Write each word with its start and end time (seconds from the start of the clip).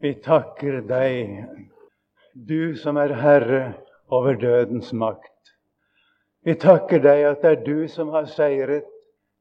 Vi 0.00 0.14
takker 0.24 0.78
deg, 0.88 1.32
du 2.32 2.72
som 2.80 2.96
er 2.96 3.12
herre 3.20 3.64
over 4.08 4.38
dødens 4.40 4.94
makt. 4.96 5.50
Vi 6.40 6.54
takker 6.56 7.02
deg 7.04 7.24
at 7.28 7.42
det 7.42 7.50
er 7.50 7.66
du 7.66 7.88
som 7.92 8.08
har 8.14 8.24
seiret, 8.32 8.86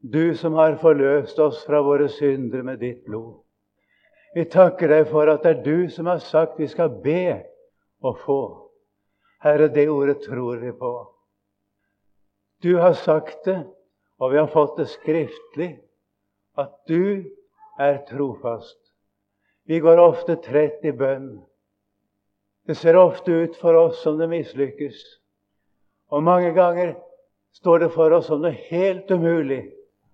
du 0.04 0.36
som 0.36 0.58
har 0.60 0.76
forløst 0.82 1.40
oss 1.40 1.62
fra 1.64 1.80
våre 1.86 2.10
synder 2.12 2.66
med 2.68 2.84
ditt 2.84 3.06
blod. 3.08 3.38
Vi 4.36 4.44
takker 4.52 4.92
deg 4.92 5.08
for 5.14 5.32
at 5.32 5.48
det 5.48 5.54
er 5.54 5.64
du 5.64 5.88
som 5.96 6.12
har 6.12 6.20
sagt 6.28 6.60
vi 6.60 6.68
skal 6.68 6.92
be 7.08 7.40
og 8.04 8.20
få. 8.26 8.42
Herre, 9.40 9.72
det 9.72 9.88
ordet 9.88 10.20
tror 10.28 10.60
vi 10.60 10.76
på. 10.76 10.92
Du 12.60 12.74
har 12.84 13.00
sagt 13.00 13.48
det, 13.48 13.62
og 14.20 14.36
vi 14.36 14.42
har 14.44 14.52
fått 14.52 14.76
det 14.82 14.90
skriftlig, 14.92 15.72
at 16.60 16.76
du 16.92 17.24
er 17.80 18.04
trofast. 18.12 18.89
Vi 19.70 19.80
går 19.80 20.00
ofte 20.02 20.34
trett 20.42 20.86
i 20.86 20.92
bønn. 20.98 21.44
Det 22.66 22.74
ser 22.76 22.98
ofte 22.98 23.32
ut 23.32 23.58
for 23.62 23.78
oss 23.78 24.00
som 24.02 24.16
det 24.18 24.26
mislykkes. 24.32 24.98
Og 26.10 26.24
mange 26.26 26.56
ganger 26.56 26.96
står 27.54 27.84
det 27.84 27.90
for 27.94 28.16
oss 28.18 28.26
som 28.32 28.42
det 28.42 28.56
helt 28.72 29.12
umulig 29.14 29.60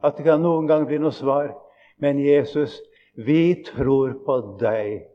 at 0.04 0.18
det 0.18 0.26
kan 0.26 0.44
noen 0.44 0.68
gang 0.68 0.84
bli 0.90 1.00
noe 1.00 1.16
svar. 1.16 1.54
Men 2.04 2.20
Jesus, 2.20 2.82
vi 3.16 3.64
tror 3.64 4.18
på 4.26 4.36
deg. 4.60 5.06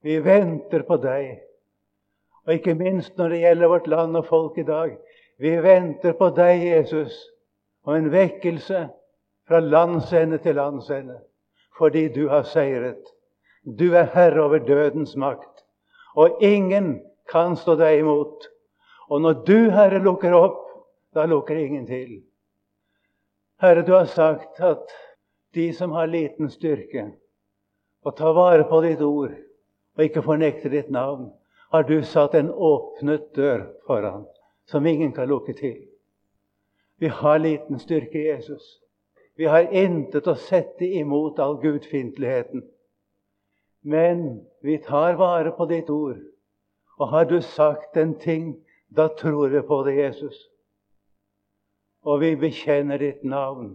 Vi 0.00 0.16
venter 0.24 0.86
på 0.88 0.96
deg. 1.02 1.42
Og 2.46 2.54
ikke 2.56 2.78
minst 2.80 3.20
når 3.20 3.34
det 3.34 3.42
gjelder 3.42 3.72
vårt 3.74 3.90
land 3.92 4.16
og 4.22 4.30
folk 4.30 4.56
i 4.56 4.64
dag. 4.64 4.96
Vi 5.36 5.52
venter 5.60 6.16
på 6.16 6.30
deg, 6.32 6.64
Jesus, 6.64 7.12
og 7.84 7.92
en 7.98 8.08
vekkelse 8.14 8.86
fra 9.44 9.60
landsende 9.60 10.40
til 10.40 10.56
landsende 10.56 11.18
fordi 11.78 12.08
du 12.08 12.28
har 12.28 12.42
seiret. 12.48 13.02
Du 13.64 13.94
er 13.94 14.10
herre 14.14 14.42
over 14.42 14.58
dødens 14.58 15.16
makt, 15.16 15.64
og 16.16 16.42
ingen 16.42 17.00
kan 17.30 17.56
stå 17.56 17.76
deg 17.80 18.02
imot. 18.02 18.48
Og 19.12 19.22
når 19.22 19.44
du, 19.46 19.70
Herre, 19.70 20.00
lukker 20.02 20.34
opp, 20.34 20.60
da 21.14 21.26
lukker 21.28 21.56
ingen 21.56 21.86
til. 21.86 22.22
Herre, 23.60 23.84
du 23.86 23.92
har 23.92 24.08
sagt 24.10 24.60
at 24.60 24.92
de 25.54 25.72
som 25.76 25.92
har 25.92 26.10
liten 26.10 26.50
styrke, 26.50 27.10
og 28.02 28.16
tar 28.16 28.34
vare 28.34 28.64
på 28.66 28.80
ditt 28.82 29.02
ord 29.04 29.34
og 29.92 30.04
ikke 30.04 30.24
fornekter 30.24 30.72
ditt 30.72 30.90
navn, 30.90 31.28
har 31.72 31.84
du 31.88 32.02
satt 32.04 32.34
en 32.34 32.50
åpnet 32.50 33.28
dør 33.36 33.66
foran 33.86 34.24
som 34.68 34.86
ingen 34.86 35.12
kan 35.12 35.28
lukke 35.28 35.54
til. 35.56 35.76
Vi 36.98 37.08
har 37.08 37.38
liten 37.38 37.78
styrke, 37.78 38.18
Jesus. 38.18 38.81
Vi 39.42 39.48
har 39.50 39.72
intet 39.74 40.28
å 40.30 40.36
sette 40.38 40.86
imot 40.86 41.40
all 41.42 41.56
gudfiendtligheten. 41.58 42.60
Men 43.82 44.20
vi 44.62 44.76
tar 44.78 45.16
vare 45.18 45.50
på 45.56 45.64
ditt 45.66 45.88
ord. 45.90 46.20
Og 47.02 47.08
har 47.10 47.24
du 47.26 47.40
sagt 47.42 47.96
en 47.98 48.12
ting, 48.22 48.52
da 48.86 49.08
tror 49.18 49.48
vi 49.50 49.62
på 49.66 49.80
det, 49.82 49.96
Jesus. 49.96 50.36
Og 52.06 52.20
vi 52.22 52.36
bekjenner 52.38 53.02
ditt 53.02 53.24
navn 53.26 53.72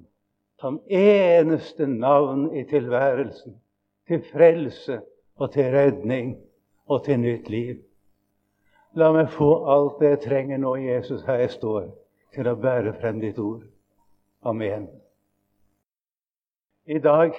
som 0.62 0.78
eneste 0.88 1.88
navn 1.92 2.46
i 2.56 2.64
tilværelsen. 2.70 3.58
Til 4.08 4.22
frelse 4.30 5.02
og 5.36 5.52
til 5.52 5.68
redning 5.76 6.30
og 6.88 7.04
til 7.10 7.20
nytt 7.20 7.50
liv. 7.52 7.82
La 8.96 9.12
meg 9.12 9.36
få 9.36 9.50
alt 9.68 10.00
det 10.00 10.14
jeg 10.14 10.22
trenger 10.30 10.64
nå, 10.64 10.78
Jesus, 10.80 11.28
her 11.28 11.44
jeg 11.44 11.52
står, 11.58 11.92
til 12.32 12.48
å 12.48 12.56
bære 12.56 12.96
frem 13.02 13.20
ditt 13.20 13.44
ord. 13.44 13.68
Amen. 14.48 14.88
I 16.90 17.00
dag, 17.00 17.36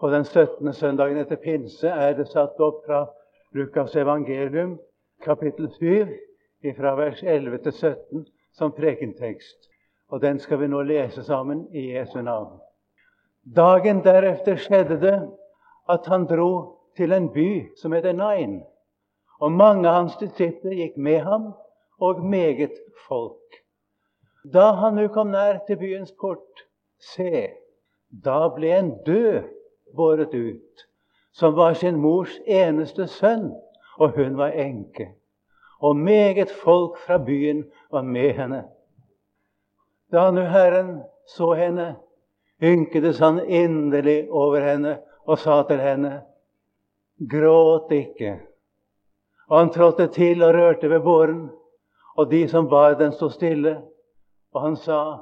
på 0.00 0.08
den 0.10 0.24
17. 0.24 0.72
søndagen 0.74 1.18
etter 1.20 1.36
pinse, 1.38 1.86
er 1.86 2.16
det 2.18 2.24
satt 2.26 2.58
opp 2.58 2.80
fra 2.82 3.04
Lukas 3.54 3.92
evangelium, 3.94 4.72
kapittel 5.22 5.68
7, 5.70 6.08
fra 6.74 6.94
vers 6.98 7.20
11 7.22 7.60
til 7.62 7.72
17, 7.72 8.24
som 8.58 8.72
prekentekst. 8.74 9.68
Og 10.10 10.24
den 10.24 10.40
skal 10.42 10.58
vi 10.58 10.66
nå 10.66 10.80
lese 10.82 11.22
sammen 11.22 11.68
i 11.70 11.84
Jesu 11.92 12.16
navn. 12.18 12.56
Dagen 13.56 14.00
deretter 14.02 14.58
skjedde 14.58 14.96
det 15.04 15.20
at 15.94 16.08
han 16.10 16.24
dro 16.26 16.48
til 16.98 17.14
en 17.14 17.28
by 17.30 17.50
som 17.78 17.94
heter 17.94 18.16
Nain. 18.18 18.56
Og 19.38 19.52
mange 19.54 19.86
av 19.86 20.00
hans 20.00 20.16
disipler 20.18 20.74
gikk 20.80 20.96
med 20.98 21.20
ham, 21.28 21.52
og 22.02 22.24
meget 22.26 22.74
folk. 23.06 23.60
Da 24.42 24.72
han 24.82 24.98
nå 24.98 25.06
kom 25.14 25.30
nær 25.30 25.62
til 25.70 25.78
byens 25.78 26.10
port, 26.18 26.66
se, 26.98 27.46
da 28.10 28.48
ble 28.54 28.70
en 28.78 28.90
død 29.06 29.42
båret 29.96 30.34
ut, 30.34 30.86
som 31.32 31.54
var 31.54 31.74
sin 31.74 32.00
mors 32.00 32.38
eneste 32.46 33.06
sønn, 33.06 33.50
og 33.98 34.16
hun 34.16 34.36
var 34.36 34.56
enke. 34.56 35.10
Og 35.80 35.96
meget 35.96 36.50
folk 36.50 36.98
fra 36.98 37.18
byen 37.18 37.64
var 37.90 38.02
med 38.02 38.32
henne. 38.32 38.64
Da 40.12 40.30
nu 40.30 40.40
Herren 40.40 41.02
så 41.26 41.52
henne, 41.52 41.96
ynkedes 42.62 43.18
han 43.18 43.40
inderlig 43.44 44.30
over 44.30 44.60
henne 44.60 44.98
og 45.26 45.38
sa 45.38 45.62
til 45.68 45.80
henne, 45.80 46.22
Gråt 47.30 47.92
ikke. 47.92 48.40
Og 49.48 49.58
han 49.58 49.70
trådte 49.70 50.06
til 50.12 50.42
og 50.42 50.54
rørte 50.54 50.90
ved 50.90 51.00
båren, 51.00 51.50
og 52.16 52.30
de 52.30 52.48
som 52.48 52.68
bar 52.68 52.94
den, 52.94 53.12
sto 53.12 53.28
stille. 53.28 53.78
Og 54.52 54.62
han 54.62 54.76
sa, 54.76 55.16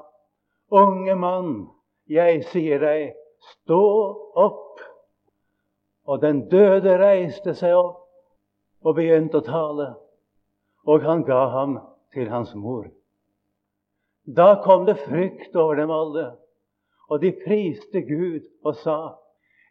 Unge 0.70 1.14
mann, 1.14 1.68
jeg 2.10 2.44
sier 2.50 2.80
deg, 2.82 3.14
stå 3.52 3.82
opp. 4.40 4.82
Og 6.04 6.20
den 6.20 6.44
døde 6.52 6.98
reiste 7.00 7.54
seg 7.56 7.76
opp 7.78 8.02
og 8.84 8.98
begynte 8.98 9.40
å 9.40 9.46
tale, 9.46 9.86
og 10.84 11.04
han 11.06 11.24
ga 11.24 11.46
ham 11.54 11.78
til 12.12 12.28
hans 12.28 12.52
mor. 12.54 12.90
Da 14.24 14.60
kom 14.64 14.84
det 14.84 14.98
frykt 15.04 15.56
over 15.56 15.80
dem 15.80 15.92
alle, 15.92 16.34
og 17.08 17.20
de 17.20 17.32
priste 17.44 18.04
Gud 18.04 18.44
og 18.64 18.76
sa:" 18.76 19.16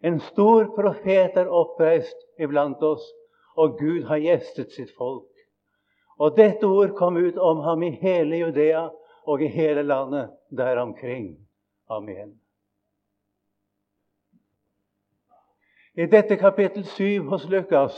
En 0.03 0.19
stor 0.19 0.65
profet 0.75 1.37
er 1.37 1.47
oppreist 1.47 2.17
iblant 2.37 2.81
oss, 2.83 3.05
og 3.55 3.77
Gud 3.79 4.03
har 4.03 4.17
gjestet 4.17 4.71
sitt 4.71 4.91
folk. 4.97 5.29
Og 6.19 6.35
dette 6.35 6.67
ord 6.67 6.91
kom 6.97 7.17
ut 7.17 7.37
om 7.37 7.61
ham 7.63 7.83
i 7.83 7.91
hele 8.01 8.41
Judea 8.41 8.89
og 9.25 9.41
i 9.41 9.47
hele 9.47 9.83
landet 9.83 10.29
der 10.51 10.77
omkring. 10.77 11.42
Amen. 11.93 12.33
I 15.93 16.05
dette 16.09 16.37
kapittel 16.41 16.85
7 16.89 17.27
hos 17.29 17.45
Lukas 17.49 17.97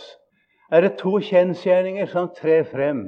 er 0.72 0.84
det 0.84 0.98
to 1.00 1.14
kjensgjerninger 1.24 2.10
som 2.12 2.28
trer 2.36 2.66
frem. 2.68 3.06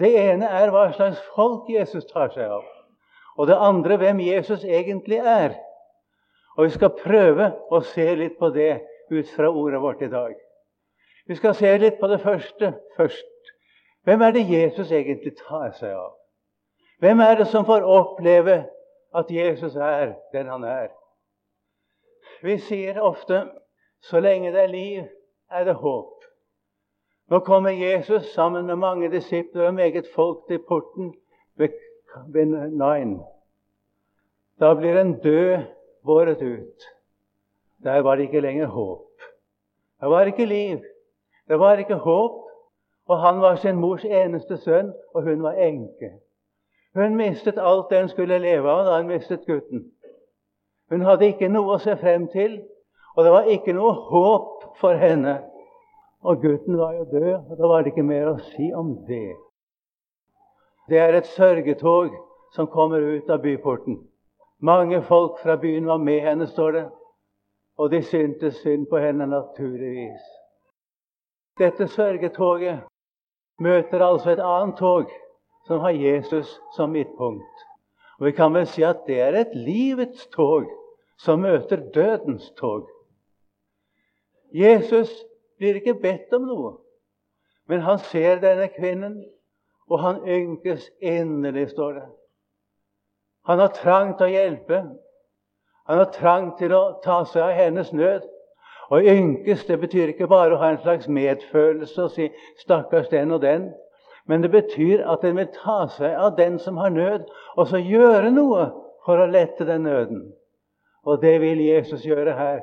Det 0.00 0.10
ene 0.20 0.48
er 0.60 0.72
hva 0.74 0.90
slags 0.92 1.22
folk 1.34 1.70
Jesus 1.72 2.04
tar 2.10 2.28
seg 2.34 2.52
av. 2.52 2.66
Og 3.40 3.48
det 3.48 3.56
andre 3.56 3.96
hvem 3.96 4.20
Jesus 4.20 4.64
egentlig 4.64 5.22
er. 5.24 5.56
Og 6.58 6.66
Vi 6.66 6.74
skal 6.74 6.92
prøve 6.98 7.52
å 7.70 7.80
se 7.80 8.04
litt 8.14 8.36
på 8.38 8.50
det 8.52 8.82
ut 9.10 9.28
fra 9.32 9.48
ordet 9.48 9.80
vårt 9.80 10.02
i 10.02 10.10
dag. 10.12 10.34
Vi 11.26 11.36
skal 11.38 11.54
se 11.54 11.70
litt 11.78 11.96
på 12.00 12.08
det 12.10 12.20
første 12.20 12.74
først. 12.96 13.54
Hvem 14.04 14.22
er 14.22 14.32
det 14.36 14.48
Jesus 14.50 14.92
egentlig 14.92 15.32
tar 15.38 15.70
seg 15.78 15.94
av? 15.94 16.12
Hvem 17.00 17.20
er 17.20 17.34
det 17.40 17.46
som 17.48 17.64
får 17.64 17.86
oppleve 17.86 18.64
at 19.14 19.30
Jesus 19.30 19.76
er 19.76 20.14
den 20.32 20.46
han 20.46 20.64
er. 20.64 20.88
Vi 22.42 22.58
sier 22.58 23.00
ofte 23.00 23.42
så 24.00 24.20
lenge 24.20 24.52
det 24.52 24.62
er 24.62 24.72
liv, 24.72 25.02
er 25.50 25.64
det 25.64 25.74
håp. 25.74 26.24
Nå 27.30 27.38
kommer 27.38 27.70
Jesus 27.70 28.26
sammen 28.34 28.66
med 28.66 28.76
mange 28.76 29.10
disipler 29.10 29.66
og 29.66 29.74
meget 29.74 30.06
folk 30.14 30.46
til 30.48 30.58
porten 30.68 31.14
ved 31.56 32.46
Nain. 32.70 33.20
Da 34.60 34.74
blir 34.74 35.00
en 35.00 35.20
død 35.20 35.58
båret 36.04 36.42
ut. 36.42 36.82
Der 37.82 38.00
var 38.00 38.16
det 38.16 38.22
ikke 38.22 38.40
lenger 38.40 38.66
håp. 38.66 39.06
Det 40.00 40.10
var 40.10 40.24
ikke 40.24 40.46
liv. 40.46 40.78
Det 41.48 41.58
var 41.58 41.76
ikke 41.76 41.94
håp. 41.94 42.46
Og 43.06 43.18
han 43.20 43.40
var 43.40 43.56
sin 43.56 43.76
mors 43.76 44.04
eneste 44.04 44.56
sønn, 44.56 44.92
og 45.14 45.22
hun 45.22 45.42
var 45.42 45.52
enke. 45.52 46.12
Hun 46.94 47.16
mistet 47.16 47.58
alt 47.58 47.90
det 47.90 48.00
hun 48.00 48.08
skulle 48.08 48.38
leve 48.38 48.70
av 48.70 48.84
da 48.86 48.96
hun 48.98 49.10
mistet 49.10 49.46
gutten. 49.46 49.84
Hun 50.90 51.04
hadde 51.06 51.28
ikke 51.30 51.48
noe 51.48 51.76
å 51.76 51.82
se 51.82 51.94
frem 52.00 52.26
til, 52.32 52.58
og 53.16 53.24
det 53.24 53.32
var 53.34 53.50
ikke 53.52 53.74
noe 53.76 53.92
håp 54.10 54.64
for 54.80 54.98
henne. 54.98 55.36
Og 56.26 56.42
gutten 56.42 56.78
var 56.78 56.96
jo 56.98 57.04
død, 57.12 57.34
og 57.50 57.56
da 57.58 57.70
var 57.70 57.82
det 57.82 57.92
ikke 57.92 58.08
mer 58.08 58.32
å 58.32 58.40
si 58.50 58.72
om 58.76 58.96
det. 59.06 59.36
Det 60.90 60.98
er 60.98 61.14
et 61.14 61.30
sørgetog 61.36 62.10
som 62.52 62.66
kommer 62.66 63.00
ut 63.00 63.30
av 63.30 63.42
byporten. 63.44 64.00
Mange 64.60 64.98
folk 65.06 65.38
fra 65.40 65.56
byen 65.56 65.86
var 65.86 66.02
med 66.02 66.20
henne, 66.20 66.46
står 66.46 66.72
det. 66.72 66.84
Og 67.78 67.90
de 67.90 68.02
syntes 68.02 68.58
synd 68.60 68.88
på 68.90 68.98
henne, 68.98 69.26
naturligvis. 69.30 70.26
Dette 71.58 71.86
sørgetoget 71.88 72.82
møter 73.60 74.02
altså 74.04 74.34
et 74.34 74.42
annet 74.42 74.76
tog 74.76 75.08
som 75.70 75.80
har 75.80 75.90
Jesus 75.90 76.60
som 76.76 76.90
midtpunkt. 76.90 77.66
Og 78.18 78.26
Vi 78.26 78.32
kan 78.32 78.54
vel 78.54 78.66
si 78.66 78.82
at 78.82 79.04
det 79.06 79.20
er 79.20 79.36
et 79.38 79.52
livets 79.54 80.26
tog 80.34 80.64
som 81.18 81.44
møter 81.46 81.76
dødens 81.94 82.48
tog. 82.58 82.88
Jesus 84.50 85.12
blir 85.58 85.78
ikke 85.78 85.94
bedt 85.94 86.32
om 86.34 86.48
noe. 86.48 86.72
Men 87.70 87.84
han 87.86 88.00
ser 88.02 88.40
denne 88.42 88.66
kvinnen, 88.74 89.14
og 89.86 90.02
han 90.02 90.18
ynkes 90.26 90.88
inderlig, 90.98 91.68
står 91.70 91.92
det. 91.92 92.08
Han 93.46 93.62
har 93.62 93.70
trang 93.76 94.16
til 94.16 94.26
å 94.26 94.34
hjelpe. 94.34 94.80
Han 95.86 96.02
har 96.02 96.10
trang 96.16 96.48
til 96.58 96.74
å 96.74 96.80
ta 97.04 97.20
seg 97.30 97.44
av 97.44 97.54
hennes 97.60 97.92
nød. 97.92 98.26
Å 98.90 98.98
ynkes 98.98 99.62
det 99.70 99.78
betyr 99.84 100.10
ikke 100.10 100.26
bare 100.26 100.58
å 100.58 100.60
ha 100.64 100.72
en 100.74 100.82
slags 100.82 101.06
medfølelse 101.06 102.02
og 102.02 102.10
si 102.10 102.26
'stakkars 102.58 103.08
den 103.14 103.30
og 103.30 103.42
den'. 103.46 103.70
Men 104.28 104.42
det 104.42 104.50
betyr 104.52 105.04
at 105.08 105.24
en 105.24 105.38
vil 105.40 105.48
ta 105.54 105.86
seg 105.96 106.14
av 106.14 106.36
den 106.36 106.58
som 106.58 106.78
har 106.80 106.92
nød, 106.94 107.26
og 107.56 107.68
så 107.70 107.80
gjøre 107.80 108.30
noe 108.34 108.68
for 109.06 109.20
å 109.20 109.30
lette 109.30 109.66
den 109.68 109.86
nøden. 109.88 110.26
Og 111.08 111.22
det 111.22 111.38
vil 111.40 111.62
Jesus 111.64 112.04
gjøre 112.04 112.36
her. 112.36 112.60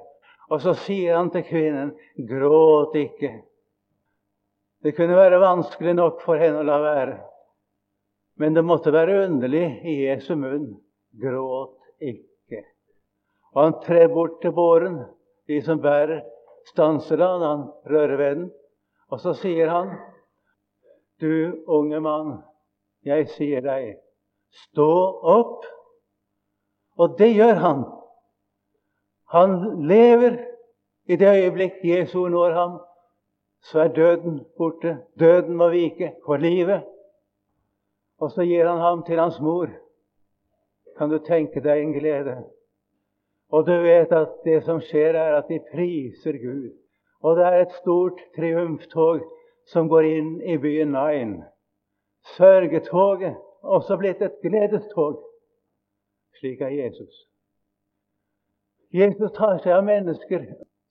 Og 0.47 0.61
så 0.63 0.73
sier 0.85 1.17
han 1.17 1.31
til 1.33 1.43
kvinnen, 1.43 1.91
'Gråt 2.17 2.95
ikke'. 2.95 3.41
Det 4.83 4.93
kunne 4.95 5.17
være 5.17 5.41
vanskelig 5.41 5.95
nok 5.97 6.21
for 6.21 6.39
henne 6.39 6.61
å 6.61 6.67
la 6.67 6.77
være. 6.79 7.17
Men 8.37 8.53
det 8.53 8.63
måtte 8.63 8.93
være 8.93 9.25
underlig 9.25 9.65
i 9.83 9.95
Jesu 10.05 10.35
munn. 10.35 10.77
Gråt 11.21 11.79
ikke. 11.99 12.61
Og 13.55 13.63
han 13.63 13.79
trer 13.83 14.07
bort 14.13 14.37
til 14.41 14.53
båren. 14.53 14.99
De 15.47 15.61
som 15.65 15.81
bærer, 15.81 16.21
stanser 16.69 17.23
han, 17.23 17.41
han 17.41 17.65
rører 17.89 18.17
ved 18.17 18.35
den. 18.35 18.47
Og 19.09 19.19
så 19.23 19.33
sier 19.33 19.71
han, 19.71 19.95
'Du 21.19 21.63
unge 21.67 21.99
mann, 21.99 22.43
jeg 23.05 23.29
sier 23.29 23.61
deg, 23.61 23.97
stå 24.51 24.91
opp.' 25.23 25.65
Og 26.97 27.17
det 27.17 27.33
gjør 27.35 27.53
han. 27.61 27.83
Han 29.33 29.81
lever 29.87 30.37
i 31.05 31.15
det 31.15 31.29
øyeblikk 31.29 31.83
Jesu 31.83 32.27
når 32.27 32.51
ham. 32.51 32.79
Så 33.61 33.79
er 33.79 33.93
døden 33.93 34.45
borte. 34.57 34.97
Døden 35.19 35.55
må 35.55 35.69
vike 35.69 36.13
for 36.25 36.37
livet. 36.37 36.83
Og 38.17 38.31
så 38.31 38.41
gir 38.41 38.65
han 38.65 38.81
ham 38.81 39.03
til 39.03 39.19
hans 39.19 39.39
mor. 39.39 39.67
Kan 40.97 41.09
du 41.09 41.19
tenke 41.19 41.61
deg 41.61 41.81
en 41.81 41.93
glede? 41.93 42.37
Og 43.49 43.67
du 43.67 43.71
vet 43.81 44.11
at 44.11 44.41
det 44.43 44.63
som 44.63 44.81
skjer, 44.81 45.15
er 45.15 45.37
at 45.37 45.49
de 45.49 45.59
priser 45.71 46.37
Gud. 46.41 46.71
Og 47.21 47.37
det 47.37 47.45
er 47.45 47.61
et 47.61 47.77
stort 47.81 48.21
triumftog 48.35 49.21
som 49.67 49.89
går 49.91 50.03
inn 50.03 50.41
i 50.41 50.57
byen 50.57 50.91
Nain. 50.95 51.43
Sørgetoget 52.37 53.35
også 53.61 53.97
blitt 53.97 54.21
et 54.21 54.39
gledestog. 54.41 55.19
Slik 56.39 56.61
er 56.61 56.73
Jesus. 56.75 57.27
Jesus 58.93 59.31
tar 59.35 59.57
seg 59.59 59.73
av 59.75 59.83
mennesker 59.87 60.45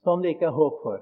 som 0.05 0.23
det 0.23 0.35
ikke 0.35 0.51
er 0.51 0.57
håp 0.57 0.83
for. 0.83 1.01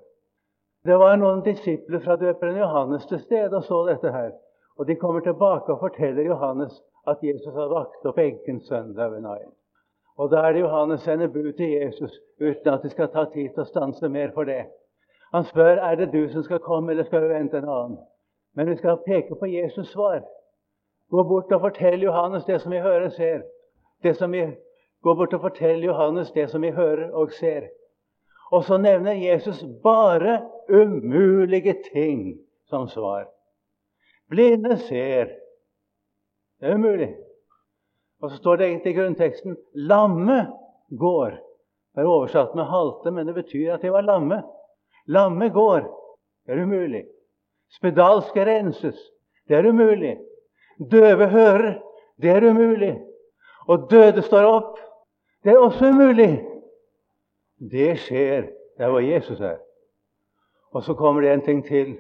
Det 0.85 0.97
var 1.01 1.17
noen 1.17 1.43
disipler 1.43 2.03
fra 2.05 2.17
døperen 2.21 2.61
Johannes 2.61 3.07
til 3.11 3.23
stede 3.25 3.57
og 3.57 3.65
så 3.65 3.81
dette 3.89 4.13
her. 4.13 4.33
Og 4.79 4.87
De 4.87 4.97
kommer 5.01 5.21
tilbake 5.21 5.73
og 5.73 5.81
forteller 5.81 6.27
Johannes 6.29 6.83
at 7.09 7.23
Jesus 7.23 7.55
har 7.55 7.73
vakt 7.73 8.07
opp 8.07 8.19
enkens 8.19 8.69
søndag 8.69 9.11
ved 9.11 9.21
Nain. 9.21 9.51
Og 10.17 10.31
Da 10.31 10.47
er 10.47 10.53
det 10.53 10.61
Johannes 10.61 11.01
sender 11.01 11.29
bud 11.29 11.53
til 11.53 11.71
Jesus 11.71 12.13
uten 12.41 12.69
at 12.73 12.83
de 12.83 12.91
skal 12.91 13.09
ta 13.09 13.25
tid 13.25 13.51
til 13.51 13.65
å 13.65 13.71
stanse 13.71 14.09
mer 14.09 14.31
for 14.35 14.45
det. 14.45 14.67
Han 15.35 15.45
spør 15.45 15.81
er 15.83 15.97
det 15.99 16.13
du 16.13 16.29
som 16.31 16.43
skal 16.43 16.61
komme, 16.63 16.93
eller 16.93 17.05
skal 17.05 17.25
vi 17.25 17.35
vente 17.35 17.59
en 17.59 17.69
annen. 17.69 17.99
Men 18.55 18.71
vi 18.71 18.77
skal 18.77 19.01
peke 19.07 19.35
på 19.35 19.47
Jesus' 19.51 19.91
svar. 19.93 20.21
Gå 21.11 21.23
bort 21.23 21.53
og 21.53 21.61
fortell 21.61 22.03
Johannes 22.03 22.45
det 22.45 22.61
som 22.63 22.73
vi 22.73 22.79
hører 22.79 23.09
og 23.09 23.13
ser. 23.13 23.43
Det 24.03 24.17
som 24.17 24.33
vi 24.33 24.47
Gå 25.05 25.15
bort 25.15 25.35
og 25.37 25.41
fortell 25.41 25.83
Johannes 25.85 26.31
det 26.33 26.47
som 26.51 26.63
vi 26.63 26.71
hører 26.71 27.11
og 27.13 27.33
ser. 27.37 27.67
Og 28.53 28.65
så 28.65 28.79
nevner 28.81 29.13
Jesus 29.13 29.65
bare 29.83 30.39
umulige 30.69 31.75
ting 31.93 32.39
som 32.71 32.89
svar. 32.89 33.27
Blinde 34.31 34.79
ser. 34.79 35.29
Det 36.61 36.71
er 36.71 36.75
umulig. 36.75 37.11
Og 38.23 38.31
så 38.31 38.37
står 38.37 38.57
det 38.57 38.67
egentlig 38.67 38.91
i 38.91 38.97
grunnteksten 38.97 39.57
'lamme 39.75 40.47
går'. 40.91 41.37
Det 41.95 42.01
er 42.01 42.07
oversatt 42.07 42.55
med 42.55 42.65
'halte', 42.65 43.11
men 43.11 43.27
det 43.27 43.35
betyr 43.35 43.75
at 43.75 43.83
de 43.83 43.93
var 43.93 44.01
lamme. 44.01 44.43
Lamme 45.07 45.49
går. 45.49 45.81
Det 46.47 46.55
er 46.55 46.63
umulig. 46.63 47.05
Spedalske 47.77 48.45
renses. 48.45 48.99
Det 49.49 49.57
er 49.57 49.69
umulig. 49.69 50.19
Døve 50.91 51.29
hører. 51.29 51.83
Det 52.23 52.31
er 52.31 52.51
umulig. 52.51 53.01
Og 53.69 53.91
døde 53.91 54.23
står 54.23 54.45
opp. 54.45 54.79
Det 55.45 55.53
er 55.53 55.59
også 55.59 55.89
umulig. 55.89 56.45
Det 57.59 57.99
skjer 57.99 58.49
der 58.79 58.91
hvor 58.91 59.01
Jesus 59.01 59.41
er. 59.41 59.57
Og 60.71 60.83
så 60.83 60.95
kommer 60.95 61.21
det 61.21 61.33
en 61.33 61.45
ting 61.45 61.67
til. 61.67 61.99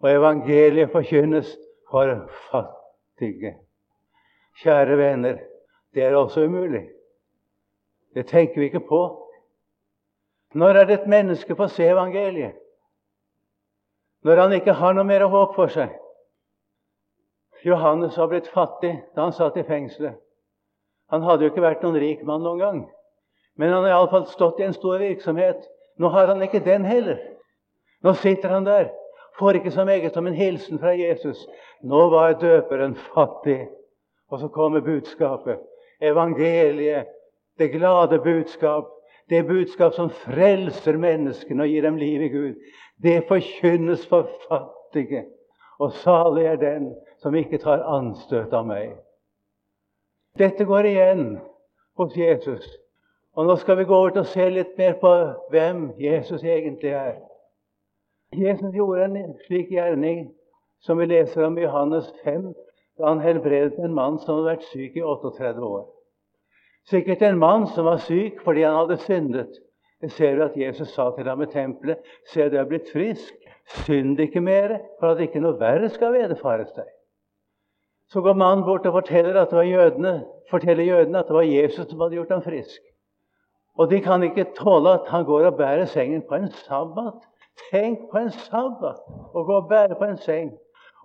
Og 0.00 0.10
evangeliet 0.10 0.90
forkynnes 0.90 1.56
for 1.90 2.30
fattige. 2.50 3.56
Kjære 4.62 4.96
venner, 4.98 5.38
det 5.94 6.02
er 6.02 6.16
også 6.16 6.44
umulig. 6.44 6.88
Det 8.14 8.26
tenker 8.26 8.60
vi 8.60 8.64
ikke 8.64 8.80
på. 8.80 9.19
Når 10.54 10.76
er 10.76 10.86
det 10.86 10.94
et 11.00 11.10
menneske 11.10 11.54
får 11.56 11.70
se 11.74 11.86
evangeliet? 11.86 12.56
Når 14.24 14.36
han 14.36 14.52
ikke 14.52 14.74
har 14.76 14.94
noe 14.96 15.06
mer 15.08 15.24
håp 15.32 15.54
for 15.56 15.72
seg. 15.72 15.92
Johannes 17.64 18.16
har 18.16 18.28
blitt 18.28 18.48
fattig 18.50 18.92
da 19.14 19.26
han 19.28 19.36
satt 19.36 19.56
i 19.60 19.64
fengselet. 19.64 20.18
Han 21.10 21.24
hadde 21.26 21.44
jo 21.44 21.52
ikke 21.52 21.64
vært 21.64 21.82
noen 21.84 21.98
rik 22.00 22.22
mann 22.26 22.44
noen 22.44 22.60
gang. 22.60 22.80
Men 23.58 23.72
han 23.72 23.84
har 23.84 23.96
iallfall 23.96 24.26
stått 24.30 24.60
i 24.60 24.66
en 24.68 24.76
stor 24.76 25.00
virksomhet. 25.00 25.64
Nå 26.00 26.08
har 26.12 26.30
han 26.30 26.42
ikke 26.42 26.62
den 26.64 26.84
heller. 26.88 27.18
Nå 28.04 28.14
sitter 28.16 28.54
han 28.54 28.64
der, 28.64 28.88
får 29.38 29.58
ikke 29.58 29.72
så 29.74 29.84
meget 29.84 30.14
som 30.14 30.26
en 30.26 30.36
hilsen 30.36 30.80
fra 30.80 30.94
Jesus. 30.96 31.42
Nå 31.82 32.06
var 32.12 32.38
døperen 32.40 32.94
fattig. 33.10 33.66
Og 34.30 34.40
så 34.40 34.48
kommer 34.48 34.80
budskapet 34.80 35.60
evangeliet, 36.00 37.06
det 37.58 37.72
glade 37.72 38.18
budskap, 38.18 38.84
det 39.30 39.46
budskap 39.46 39.94
som 39.94 40.10
frelser 40.10 40.98
menneskene 40.98 41.62
og 41.62 41.70
gir 41.70 41.86
dem 41.86 41.98
liv 42.00 42.22
i 42.26 42.32
Gud, 42.32 42.56
det 43.02 43.22
forkynnes 43.28 44.02
for 44.10 44.28
fattige. 44.48 45.24
Og 45.80 45.92
salig 46.02 46.44
er 46.44 46.58
den 46.60 46.90
som 47.22 47.34
ikke 47.34 47.60
tar 47.62 47.84
anstøt 47.86 48.52
av 48.52 48.66
meg. 48.68 48.98
Dette 50.38 50.66
går 50.66 50.90
igjen 50.90 51.24
hos 51.98 52.16
Jesus. 52.16 52.66
Og 53.38 53.46
Nå 53.46 53.56
skal 53.56 53.78
vi 53.78 53.86
gå 53.88 53.94
over 53.94 54.10
til 54.10 54.24
å 54.24 54.32
se 54.32 54.48
litt 54.50 54.74
mer 54.78 54.98
på 55.00 55.10
hvem 55.52 55.92
Jesus 56.00 56.42
egentlig 56.42 56.92
er. 56.98 57.14
Jesus 58.36 58.74
gjorde 58.74 59.06
en 59.06 59.34
slik 59.46 59.70
gjerning 59.72 60.28
som 60.84 60.98
vi 60.98 61.06
leser 61.06 61.46
om 61.46 61.58
i 61.58 61.64
Johannes 61.64 62.10
5, 62.24 62.50
da 62.98 63.08
han 63.08 63.22
helbredet 63.22 63.78
en 63.78 63.94
mann 63.94 64.18
som 64.18 64.34
hadde 64.34 64.50
vært 64.52 64.68
syk 64.70 64.98
i 64.98 65.02
38 65.06 65.64
år. 65.66 65.86
Sikkert 66.90 67.22
en 67.22 67.38
mann 67.38 67.66
som 67.70 67.86
var 67.86 68.00
syk 68.02 68.40
fordi 68.44 68.64
han 68.66 68.74
hadde 68.74 68.98
syndet. 69.04 69.60
Det 70.00 70.10
ser 70.12 70.40
at 70.42 70.56
Jesus 70.56 70.88
sa 70.94 71.10
til 71.14 71.28
ham 71.28 71.42
i 71.42 71.46
tempelet, 71.46 71.98
'Se, 72.26 72.48
du 72.50 72.56
er 72.56 72.64
blitt 72.64 72.90
frisk. 72.92 73.34
Synd 73.84 74.18
ikke 74.20 74.40
mer, 74.40 74.78
for 74.98 75.12
at 75.12 75.20
ikke 75.20 75.40
noe 75.40 75.60
verre 75.60 75.88
skal 75.88 76.12
vederfares 76.12 76.72
deg.' 76.72 76.88
Så 78.10 78.20
går 78.20 78.34
mannen 78.34 78.64
bort 78.64 78.86
og 78.86 78.92
forteller, 78.92 79.36
at 79.40 79.50
det 79.50 79.56
var 79.56 79.68
jødene, 79.68 80.24
forteller 80.50 80.84
jødene 80.84 81.18
at 81.18 81.28
det 81.28 81.34
var 81.34 81.46
Jesus 81.46 81.86
som 81.86 82.00
hadde 82.00 82.14
gjort 82.14 82.30
ham 82.30 82.42
frisk. 82.42 82.80
Og 83.78 83.90
de 83.90 84.00
kan 84.00 84.22
ikke 84.22 84.50
tåle 84.56 84.90
at 84.92 85.06
han 85.08 85.24
går 85.24 85.46
og 85.46 85.56
bærer 85.56 85.84
sengen 85.84 86.22
på 86.28 86.34
en 86.34 86.50
sabbat. 86.50 87.22
Tenk 87.70 88.10
på 88.10 88.18
en 88.18 88.30
sabbat 88.30 88.98
å 89.34 89.44
gå 89.46 89.60
og 89.62 89.68
bære 89.68 89.94
på 89.98 90.08
en 90.10 90.18
seng. 90.18 90.50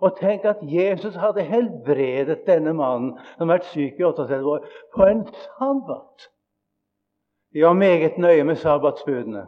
Og 0.00 0.16
tenk 0.20 0.44
at 0.44 0.60
Jesus 0.60 1.16
hadde 1.16 1.44
helbredet 1.46 2.42
denne 2.46 2.74
mannen 2.76 3.14
som 3.36 3.48
har 3.48 3.56
vært 3.56 3.70
syk 3.72 4.00
i 4.00 4.04
38 4.04 4.40
år, 4.44 4.66
på 4.92 5.06
en 5.08 5.22
sabbat. 5.32 6.26
De 7.54 7.62
var 7.64 7.78
meget 7.78 8.18
nøye 8.20 8.44
med 8.44 8.60
sabbatsbudene. 8.60 9.46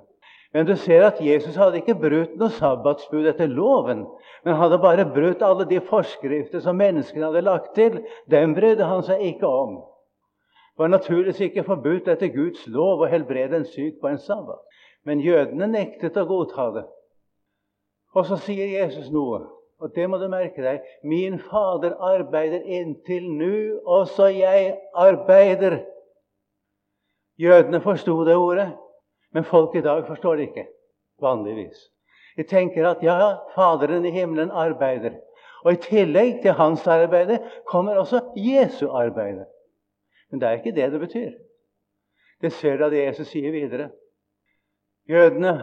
Men 0.53 0.67
du 0.67 0.77
ser 0.77 1.05
at 1.05 1.21
Jesus 1.21 1.57
hadde 1.61 1.77
ikke 1.83 1.99
brutt 2.01 2.39
noe 2.41 2.49
sabbatsbud 2.57 3.27
etter 3.29 3.51
loven. 3.53 4.07
Men 4.45 4.57
hadde 4.57 4.79
bare 4.81 5.05
brutt 5.13 5.45
alle 5.45 5.67
de 5.69 5.83
forskrifter 5.85 6.63
som 6.65 6.81
menneskene 6.81 7.29
hadde 7.29 7.45
lagt 7.45 7.75
til. 7.77 8.01
Dem 8.33 8.55
brydde 8.57 8.89
han 8.89 9.05
seg 9.05 9.27
ikke 9.35 9.47
om. 9.47 9.77
Det 10.73 10.87
var 10.87 10.95
naturligvis 10.95 11.43
ikke 11.51 11.67
forbudt 11.67 12.09
etter 12.09 12.33
Guds 12.33 12.65
lov 12.73 13.05
å 13.05 13.11
helbrede 13.13 13.61
en 13.61 13.69
syk 13.69 14.01
på 14.01 14.09
en 14.09 14.21
sabbat. 14.23 14.65
Men 15.05 15.21
jødene 15.21 15.69
nektet 15.69 16.17
å 16.17 16.25
godta 16.25 16.71
det. 16.79 16.87
Og 18.17 18.25
så 18.25 18.41
sier 18.41 18.73
Jesus 18.73 19.13
noe 19.13 19.45
og 19.79 19.95
det 19.95 20.09
må 20.11 20.19
du 20.19 20.27
merke 20.31 20.63
deg. 20.63 20.83
Min 21.07 21.39
Fader 21.39 21.95
arbeider 22.03 22.65
inntil 22.67 23.29
nå, 23.31 23.53
også 23.87 24.27
jeg 24.35 24.73
arbeider. 24.95 25.79
Jødene 27.39 27.81
forsto 27.81 28.17
det 28.27 28.35
ordet, 28.37 28.73
men 29.35 29.47
folk 29.47 29.77
i 29.79 29.85
dag 29.85 30.03
forstår 30.07 30.37
det 30.37 30.49
ikke. 30.49 30.67
Vanligvis. 31.23 31.79
De 32.37 32.43
tenker 32.47 32.87
at 32.91 33.03
ja, 33.03 33.37
Faderen 33.55 34.07
i 34.07 34.15
himmelen 34.15 34.51
arbeider. 34.51 35.19
Og 35.65 35.73
i 35.73 35.81
tillegg 35.83 36.43
til 36.43 36.55
hans 36.59 36.87
arbeid 36.87 37.39
kommer 37.67 37.99
også 37.99 38.21
Jesu 38.37 38.87
arbeid. 38.91 39.45
Men 40.31 40.41
det 40.41 40.49
er 40.49 40.59
ikke 40.59 40.75
det 40.75 40.93
det 40.93 41.01
betyr. 41.01 41.33
Det 42.43 42.53
ser 42.53 42.79
du 42.79 42.85
av 42.87 42.95
det 42.95 43.03
Jesus 43.03 43.31
sier 43.33 43.51
videre. 43.55 43.91
Jødene 45.11 45.57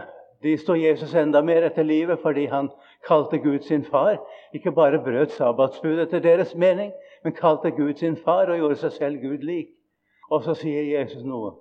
De 0.45 0.53
står 0.61 0.77
Jesus 0.77 1.15
enda 1.17 1.41
mer 1.41 1.65
etter 1.65 1.83
livet 1.87 2.21
fordi 2.21 2.45
han 2.51 2.69
kalte 3.07 3.39
Gud 3.41 3.63
sin 3.65 3.83
far. 3.83 4.19
Ikke 4.53 4.71
bare 4.71 5.01
brøt 5.01 5.33
sabbatsbudet 5.33 6.05
etter 6.05 6.21
deres 6.21 6.53
mening, 6.55 6.91
men 7.23 7.33
kalte 7.33 7.71
Gud 7.73 7.97
sin 7.97 8.17
far 8.17 8.51
og 8.53 8.59
gjorde 8.59 8.77
seg 8.83 8.93
selv 8.93 9.23
Gud 9.23 9.41
lik. 9.47 9.71
Og 10.29 10.45
så 10.45 10.53
sier 10.57 10.85
Jesus 10.85 11.25
noe. 11.25 11.55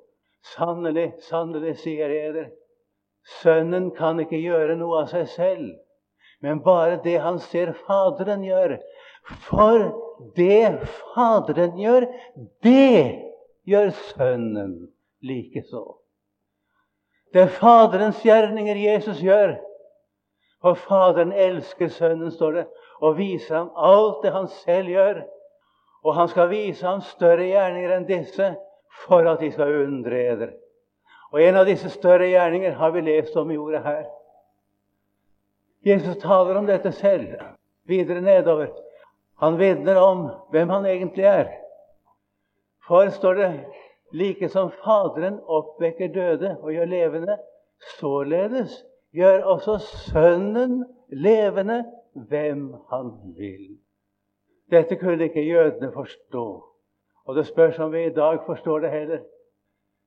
Sannelig, 0.52 1.14
sannelig, 1.24 1.78
sier 1.80 2.12
jeg 2.12 2.34
dere, 2.36 2.50
sønnen 3.40 3.88
kan 3.96 4.20
ikke 4.20 4.42
gjøre 4.42 4.76
noe 4.76 5.00
av 5.00 5.08
seg 5.14 5.30
selv, 5.32 5.70
men 6.44 6.60
bare 6.64 7.00
det 7.04 7.16
han 7.24 7.40
ser 7.40 7.72
Faderen 7.86 8.44
gjør. 8.44 8.76
For 9.48 9.88
det 10.36 10.84
Faderen 11.14 11.80
gjør, 11.80 12.10
det 12.60 13.24
gjør 13.64 13.94
Sønnen 14.12 14.74
likeså. 15.24 16.03
Det 17.34 17.42
er 17.42 17.50
Faderens 17.50 18.20
gjerninger 18.22 18.78
Jesus 18.78 19.18
gjør. 19.18 19.56
For 20.62 20.78
Faderen 20.78 21.32
elsker 21.32 21.90
Sønnen, 21.90 22.30
står 22.30 22.52
det, 22.60 22.66
og 23.02 23.16
viser 23.18 23.56
ham 23.56 23.72
alt 23.74 24.22
det 24.22 24.30
han 24.32 24.46
selv 24.62 24.88
gjør. 24.88 25.24
Og 26.04 26.14
han 26.14 26.28
skal 26.30 26.52
vise 26.52 26.86
ham 26.86 27.02
større 27.02 27.48
gjerninger 27.48 27.96
enn 27.96 28.06
disse 28.06 28.52
for 29.02 29.26
at 29.26 29.42
de 29.42 29.50
skal 29.52 29.80
undre 29.82 30.20
eder. 30.30 30.54
Og 31.34 31.42
en 31.42 31.58
av 31.58 31.66
disse 31.66 31.90
større 31.90 32.30
gjerninger 32.30 32.76
har 32.78 32.94
vi 32.94 33.02
lest 33.02 33.34
om 33.36 33.50
i 33.50 33.58
ordet 33.58 33.82
her. 33.82 34.04
Jesus 35.84 36.16
taler 36.22 36.56
om 36.56 36.70
dette 36.70 36.92
selv 36.94 37.34
videre 37.90 38.22
nedover. 38.22 38.70
Han 39.42 39.58
vitner 39.58 39.98
om 39.98 40.28
hvem 40.54 40.70
han 40.70 40.86
egentlig 40.86 41.26
er. 41.26 41.50
For, 42.86 43.10
står 43.10 43.34
det, 43.34 43.50
like 44.14 44.48
som 44.48 44.70
Faderen 44.84 45.40
oppvekker 45.46 46.12
døde 46.14 46.56
og 46.62 46.72
gjør 46.72 46.90
levende, 46.90 47.38
således 47.98 48.84
gjør 49.14 49.42
også 49.56 49.78
Sønnen 49.82 50.84
levende 51.10 51.82
hvem 52.14 52.68
han 52.90 53.10
vil. 53.38 53.74
Dette 54.70 54.96
kunne 54.96 55.28
ikke 55.28 55.42
jødene 55.42 55.92
forstå. 55.92 56.46
Og 57.24 57.36
det 57.36 57.46
spørs 57.46 57.78
om 57.78 57.92
vi 57.92 58.06
i 58.06 58.14
dag 58.14 58.38
forstår 58.46 58.78
det 58.78 58.90
heller. 58.90 59.20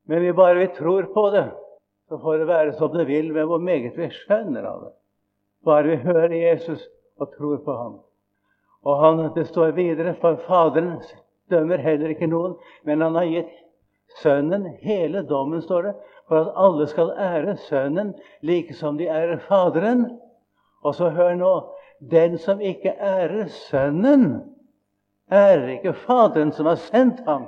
Men 0.07 0.21
vi 0.21 0.31
bare 0.31 0.59
vi 0.59 0.67
tror 0.77 1.09
på 1.13 1.29
det, 1.35 1.49
så 2.07 2.17
får 2.21 2.37
det 2.37 2.47
være 2.47 2.73
som 2.73 2.91
det 2.95 3.07
vil 3.07 3.33
med 3.33 3.45
hvor 3.45 3.57
meget 3.57 3.97
vi 3.97 4.09
skjønner 4.09 4.63
av 4.63 4.81
det. 4.85 4.93
Bare 5.65 5.87
vi 5.87 5.95
hører 5.95 6.33
Jesus 6.33 6.87
og 7.19 7.33
tror 7.37 7.57
på 7.65 7.73
ham. 7.73 7.99
Og 8.83 8.99
han, 9.03 9.35
Det 9.35 9.47
står 9.47 9.71
videre 9.71 10.15
for 10.21 10.35
Faderen 10.47 11.01
dømmer 11.49 11.77
heller 11.77 12.09
ikke 12.09 12.27
noen, 12.27 12.55
men 12.83 13.01
han 13.01 13.15
har 13.15 13.25
gitt 13.25 13.66
Sønnen 14.21 14.67
hele 14.81 15.23
dommen, 15.27 15.61
står 15.61 15.81
det, 15.81 15.93
for 16.27 16.39
at 16.39 16.53
alle 16.65 16.87
skal 16.87 17.13
ære 17.17 17.57
Sønnen 17.57 18.15
like 18.41 18.73
som 18.73 18.97
de 18.97 19.03
ærer 19.03 19.39
Faderen. 19.39 20.19
Og 20.83 20.95
så 20.95 21.09
hør 21.09 21.35
nå 21.35 21.53
den 22.11 22.37
som 22.37 22.61
ikke 22.61 22.93
ærer 22.99 23.47
Sønnen, 23.47 24.55
ærer 25.31 25.67
ikke 25.67 25.93
Faderen 25.93 26.51
som 26.51 26.65
har 26.65 26.75
sendt 26.75 27.19
ham. 27.25 27.47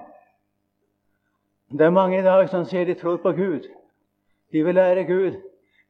Det 1.72 1.82
er 1.82 1.90
mange 1.90 2.20
i 2.20 2.26
dag 2.26 2.50
som 2.50 2.66
sier 2.66 2.86
de 2.86 2.94
tror 2.98 3.18
på 3.22 3.32
Gud. 3.32 3.68
De 4.52 4.64
vil 4.66 4.78
ære 4.78 5.04
Gud, 5.06 5.38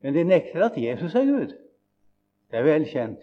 men 0.01 0.13
de 0.13 0.23
nekter 0.23 0.65
at 0.65 0.77
Jesus 0.77 1.15
er 1.15 1.25
Gud. 1.25 1.55
Det 2.51 2.59
er 2.59 2.63
velkjent. 2.63 3.19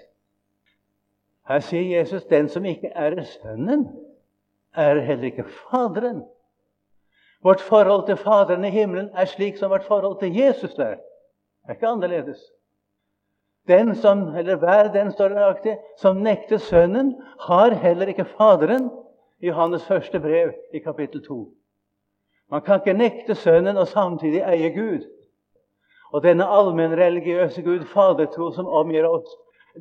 Her 1.49 1.61
sier 1.61 1.99
Jesus 1.99 2.25
den 2.25 2.49
som 2.49 2.65
ikke 2.65 2.93
ærer 2.97 3.23
Sønnen, 3.23 3.89
ærer 4.77 5.01
heller 5.01 5.25
ikke 5.25 5.45
Faderen. 5.45 6.25
Vårt 7.47 7.61
forhold 7.61 8.07
til 8.07 8.17
Faderen 8.19 8.65
i 8.65 8.71
himmelen 8.75 9.11
er 9.15 9.29
slik 9.31 9.59
som 9.59 9.71
vårt 9.71 9.85
forhold 9.87 10.19
til 10.19 10.35
Jesus 10.35 10.73
er. 10.83 10.97
Det 10.99 11.71
er 11.71 11.76
ikke 11.79 11.88
annerledes. 11.88 12.41
Den 13.69 13.95
som, 13.95 14.35
eller 14.37 14.57
Hver 14.57 14.91
den 14.93 15.12
står 15.12 15.29
nøyaktig, 15.29 15.76
som 15.99 16.17
nekter 16.26 16.59
Sønnen, 16.59 17.15
har 17.41 17.71
heller 17.71 18.11
ikke 18.11 18.25
Faderen. 18.25 18.91
I 19.43 19.47
Johannes 19.47 19.85
første 19.85 20.21
brev 20.21 20.53
i 20.75 20.79
kapittel 20.79 21.23
2. 21.26 21.38
Man 22.50 22.62
kan 22.62 22.81
ikke 22.81 22.99
nekte 22.99 23.35
Sønnen 23.35 23.76
og 23.76 23.88
samtidig 23.88 24.43
eie 24.43 24.73
Gud. 24.75 25.07
Og 26.12 26.23
denne 26.23 26.47
allmennreligiøse 26.47 27.62
Gud 27.62 27.85
Fadertro 27.85 28.50
som 28.53 28.67
omgir 28.67 29.07
oss, 29.07 29.31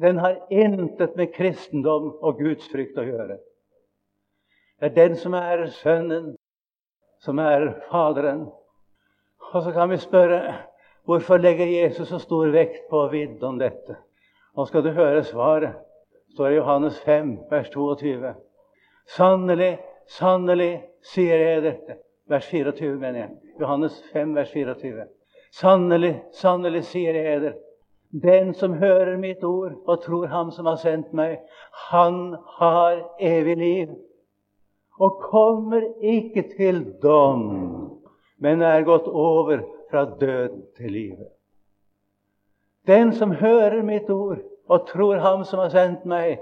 den 0.01 0.17
har 0.17 0.37
intet 0.51 1.15
med 1.15 1.33
kristendom 1.33 2.11
og 2.21 2.37
gudsfrykt 2.37 2.97
å 2.97 3.09
gjøre. 3.09 3.37
Det 4.81 4.91
er 4.91 4.97
den 4.97 5.15
som 5.17 5.33
er 5.33 5.69
Sønnen, 5.81 6.35
som 7.25 7.39
er 7.39 7.73
Faderen. 7.89 8.45
Og 9.53 9.63
så 9.63 9.71
kan 9.71 9.89
vi 9.89 9.97
spørre 9.97 10.41
hvorfor 11.05 11.37
legger 11.37 11.65
Jesus 11.65 12.07
så 12.09 12.19
stor 12.19 12.51
vekt 12.53 12.89
på 12.89 13.07
vite 13.11 13.45
om 13.45 13.59
dette. 13.59 13.97
Nå 14.55 14.65
skal 14.65 14.83
du 14.83 14.91
høre 14.95 15.23
svaret. 15.23 15.73
Det 16.27 16.37
står 16.37 16.49
i 16.49 16.55
Johannes 16.55 16.99
5, 17.05 17.37
vers 17.51 17.69
22. 17.69 18.33
Sannelig, 19.17 19.77
sannelig, 20.07 20.71
sier 21.13 21.37
jeg 21.39 21.61
dette. 21.63 21.99
Vers 22.29 22.47
24, 22.49 22.95
mener 22.99 23.19
jeg. 23.19 23.29
Johannes 23.61 24.01
5, 24.13 24.33
vers 24.35 24.51
24. 24.51 25.05
Sannelig, 25.53 26.15
sannelig, 26.33 26.83
sier 26.89 27.15
jeg 27.15 27.41
dere. 27.41 27.53
Den 28.23 28.53
som 28.53 28.73
hører 28.79 29.17
mitt 29.17 29.43
ord 29.43 29.75
og 29.87 30.01
tror 30.03 30.27
Ham 30.31 30.51
som 30.51 30.65
har 30.65 30.77
sendt 30.79 31.13
meg, 31.13 31.39
han 31.89 32.35
har 32.57 33.01
evig 33.19 33.57
liv 33.57 33.95
og 34.99 35.21
kommer 35.31 35.83
ikke 36.01 36.45
til 36.57 36.83
dom, 37.03 37.45
men 38.37 38.61
er 38.61 38.85
gått 38.87 39.07
over 39.07 39.63
fra 39.91 40.05
død 40.19 40.75
til 40.77 40.91
livet. 40.91 41.27
Den 42.87 43.13
som 43.13 43.31
hører 43.31 43.81
mitt 43.83 44.09
ord 44.09 44.39
og 44.67 44.87
tror 44.87 45.17
Ham 45.17 45.43
som 45.45 45.59
har 45.59 45.69
sendt 45.69 46.05
meg, 46.05 46.39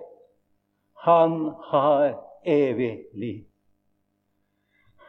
han 1.04 1.52
har 1.72 2.14
evig 2.46 3.06
liv. 3.14 3.44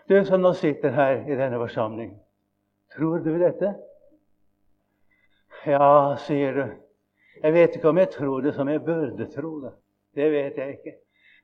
Du 0.08 0.24
som 0.24 0.42
nå 0.42 0.52
sitter 0.52 0.90
her 0.92 1.22
i 1.24 1.36
denne 1.38 1.58
forsamling, 1.58 2.10
tror 2.96 3.22
du 3.24 3.36
dette? 3.40 3.74
Ja, 5.66 6.16
sier 6.20 6.54
du. 6.54 6.64
Jeg 7.42 7.54
vet 7.54 7.76
ikke 7.76 7.88
om 7.88 7.98
jeg 7.98 8.10
tror 8.12 8.42
det 8.44 8.54
som 8.54 8.68
jeg 8.68 8.82
burde 8.84 9.26
tro 9.32 9.54
det. 9.62 9.72
Det 10.14 10.30
vet 10.32 10.58
jeg 10.58 10.76
ikke. 10.76 10.96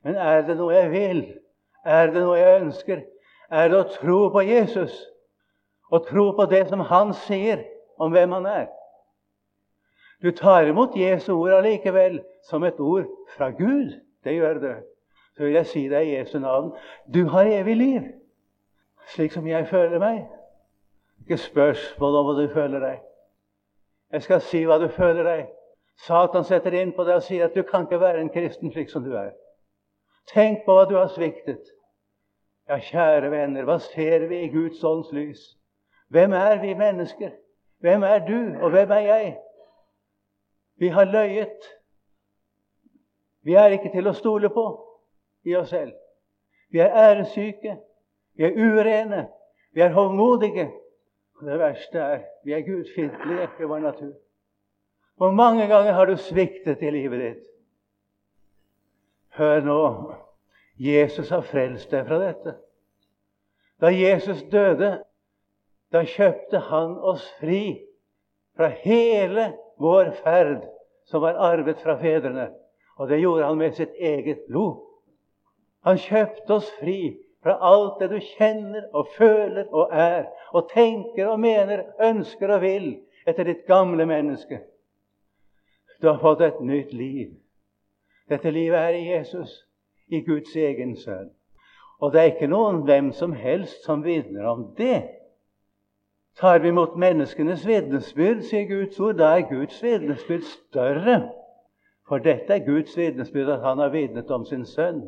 Men 0.03 0.15
er 0.15 0.43
det 0.45 0.57
noe 0.59 0.75
jeg 0.75 0.91
vil, 0.91 1.23
er 1.85 2.11
det 2.11 2.21
noe 2.21 2.37
jeg 2.39 2.61
ønsker, 2.61 3.01
er 3.51 3.71
det 3.71 3.79
å 3.79 3.89
tro 3.95 4.19
på 4.33 4.43
Jesus 4.45 4.93
og 5.91 6.05
tro 6.07 6.29
på 6.37 6.45
det 6.51 6.67
som 6.69 6.83
han 6.87 7.13
sier 7.25 7.65
om 7.99 8.13
hvem 8.13 8.31
han 8.37 8.47
er. 8.47 8.69
Du 10.21 10.31
tar 10.31 10.69
imot 10.69 10.95
Jesu 10.95 11.33
ord 11.33 11.57
allikevel 11.57 12.21
som 12.45 12.63
et 12.63 12.79
ord 12.79 13.07
fra 13.35 13.49
Gud. 13.49 13.97
Det 14.23 14.35
gjør 14.35 14.59
du. 14.61 14.73
Så 15.35 15.43
vil 15.43 15.57
jeg 15.57 15.67
si 15.67 15.87
deg 15.89 16.07
i 16.07 16.17
Jesu 16.17 16.37
navn 16.39 16.71
du 17.09 17.25
har 17.29 17.49
evig 17.49 17.75
liv, 17.77 18.01
slik 19.15 19.33
som 19.33 19.47
jeg 19.47 19.67
føler 19.67 19.99
meg. 19.99 20.27
Ikke 21.23 21.37
spørsmål 21.37 22.15
om 22.19 22.27
hva 22.27 22.35
du 22.37 22.53
føler 22.53 22.85
deg. 22.85 23.01
Jeg 24.11 24.23
skal 24.27 24.41
si 24.45 24.63
hva 24.67 24.77
du 24.81 24.87
føler 24.93 25.25
deg. 25.25 25.49
Satan 26.05 26.45
setter 26.45 26.75
inn 26.77 26.93
på 26.93 27.05
deg 27.07 27.21
og 27.21 27.25
sier 27.25 27.47
at 27.47 27.55
du 27.55 27.63
kan 27.63 27.87
ikke 27.87 28.01
være 28.01 28.21
en 28.21 28.33
kristen 28.33 28.71
slik 28.73 28.89
som 28.89 29.03
du 29.05 29.13
er. 29.15 29.31
Tenk 30.29 30.65
på 30.65 30.75
hva 30.75 30.85
du 30.89 30.95
har 30.95 31.09
sviktet. 31.11 31.63
Ja, 32.69 32.77
kjære 32.77 33.31
venner, 33.31 33.65
hva 33.67 33.79
ser 33.83 34.27
vi 34.29 34.45
i 34.45 34.51
Guds 34.53 34.83
ånds 34.83 35.11
lys? 35.11 35.41
Hvem 36.11 36.33
er 36.33 36.61
vi 36.61 36.73
mennesker? 36.77 37.31
Hvem 37.81 38.03
er 38.03 38.19
du, 38.27 38.39
og 38.61 38.69
hvem 38.69 38.91
er 38.91 38.99
jeg? 38.99 39.37
Vi 40.75 40.87
har 40.87 41.05
løyet. 41.05 41.67
Vi 43.41 43.53
er 43.53 43.73
ikke 43.75 43.91
til 43.91 44.07
å 44.07 44.13
stole 44.13 44.49
på 44.53 44.65
i 45.47 45.55
oss 45.57 45.69
selv. 45.73 45.93
Vi 46.71 46.79
er 46.79 46.93
æresyke. 46.95 47.77
Vi 48.37 48.45
er 48.45 48.55
urene. 48.55 49.27
Vi 49.73 49.81
er 49.81 49.93
hovmodige. 49.95 50.69
Og 51.39 51.47
det 51.47 51.59
verste 51.59 51.99
er 51.99 52.19
vi 52.45 52.53
er 52.53 52.65
gudfiendtlige 52.65 53.49
i 53.59 53.69
vår 53.69 53.79
natur. 53.79 54.13
Hvor 55.17 55.31
mange 55.31 55.67
ganger 55.67 55.91
har 55.93 56.05
du 56.05 56.15
sviktet 56.17 56.81
i 56.81 56.89
livet 56.89 57.19
ditt? 57.19 57.47
Hør 59.37 59.61
nå. 59.61 59.83
Jesus 60.81 61.29
har 61.29 61.45
frelst 61.45 61.91
deg 61.91 62.07
fra 62.07 62.19
dette. 62.19 62.55
Da 63.81 63.91
Jesus 63.93 64.43
døde, 64.51 64.91
da 65.91 66.03
kjøpte 66.07 66.59
han 66.69 66.95
oss 66.97 67.23
fri 67.39 67.81
fra 68.57 68.69
hele 68.83 69.51
vår 69.81 70.11
ferd 70.23 70.63
som 71.09 71.23
var 71.23 71.39
arvet 71.39 71.81
fra 71.83 71.97
fedrene. 71.99 72.49
Og 72.97 73.09
det 73.09 73.21
gjorde 73.21 73.45
han 73.45 73.57
med 73.57 73.75
sitt 73.75 73.93
eget 73.99 74.43
blod. 74.47 74.79
Han 75.85 75.97
kjøpte 75.97 76.53
oss 76.53 76.69
fri 76.79 77.17
fra 77.41 77.57
alt 77.65 77.99
det 77.99 78.11
du 78.11 78.19
kjenner 78.35 78.85
og 78.93 79.09
føler 79.17 79.69
og 79.73 79.89
er, 79.91 80.27
og 80.53 80.69
tenker 80.69 81.31
og 81.31 81.39
mener, 81.41 81.87
ønsker 82.01 82.53
og 82.53 82.61
vil 82.61 82.91
etter 83.25 83.47
ditt 83.47 83.65
gamle 83.65 84.05
menneske. 84.05 84.61
Du 86.01 86.09
har 86.11 86.21
fått 86.21 86.41
et 86.45 86.61
nytt 86.61 86.93
liv. 86.93 87.33
Dette 88.31 88.51
livet 88.51 88.79
er 88.79 88.95
i 88.95 89.07
Jesus, 89.09 89.51
i 90.07 90.21
Guds 90.23 90.55
egen 90.55 90.95
sønn. 90.95 91.31
Og 91.99 92.13
det 92.13 92.19
er 92.21 92.29
ikke 92.31 92.47
noen 92.47 92.85
hvem 92.87 93.11
som 93.13 93.33
helst 93.35 93.83
som 93.85 94.05
vitner 94.05 94.45
om 94.47 94.69
det. 94.77 95.01
Tar 96.39 96.61
vi 96.63 96.71
imot 96.71 96.95
menneskenes 96.95 97.65
vitnesbyrd, 97.67 98.45
sier 98.47 98.69
Guds 98.69 98.99
ord, 98.99 99.17
da 99.19 99.33
er 99.35 99.49
Guds 99.49 99.81
vitnesbyrd 99.83 100.45
større. 100.47 101.17
For 102.07 102.23
dette 102.23 102.55
er 102.55 102.63
Guds 102.65 102.95
vitnesbyrd, 102.97 103.51
at 103.51 103.65
han 103.65 103.83
har 103.83 103.91
vitnet 103.91 104.31
om 104.31 104.45
sin 104.47 104.63
sønn. 104.65 105.03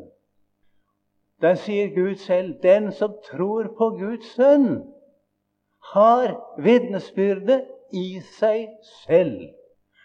Der 1.42 1.56
sier 1.58 1.88
Gud 1.94 2.20
selv 2.20 2.58
den 2.62 2.92
som 2.92 3.16
tror 3.30 3.70
på 3.78 3.88
Guds 3.98 4.34
sønn, 4.36 4.84
har 5.94 6.36
vitnesbyrdet 6.60 7.64
i 7.92 8.20
seg 8.36 8.68
selv. 9.04 9.48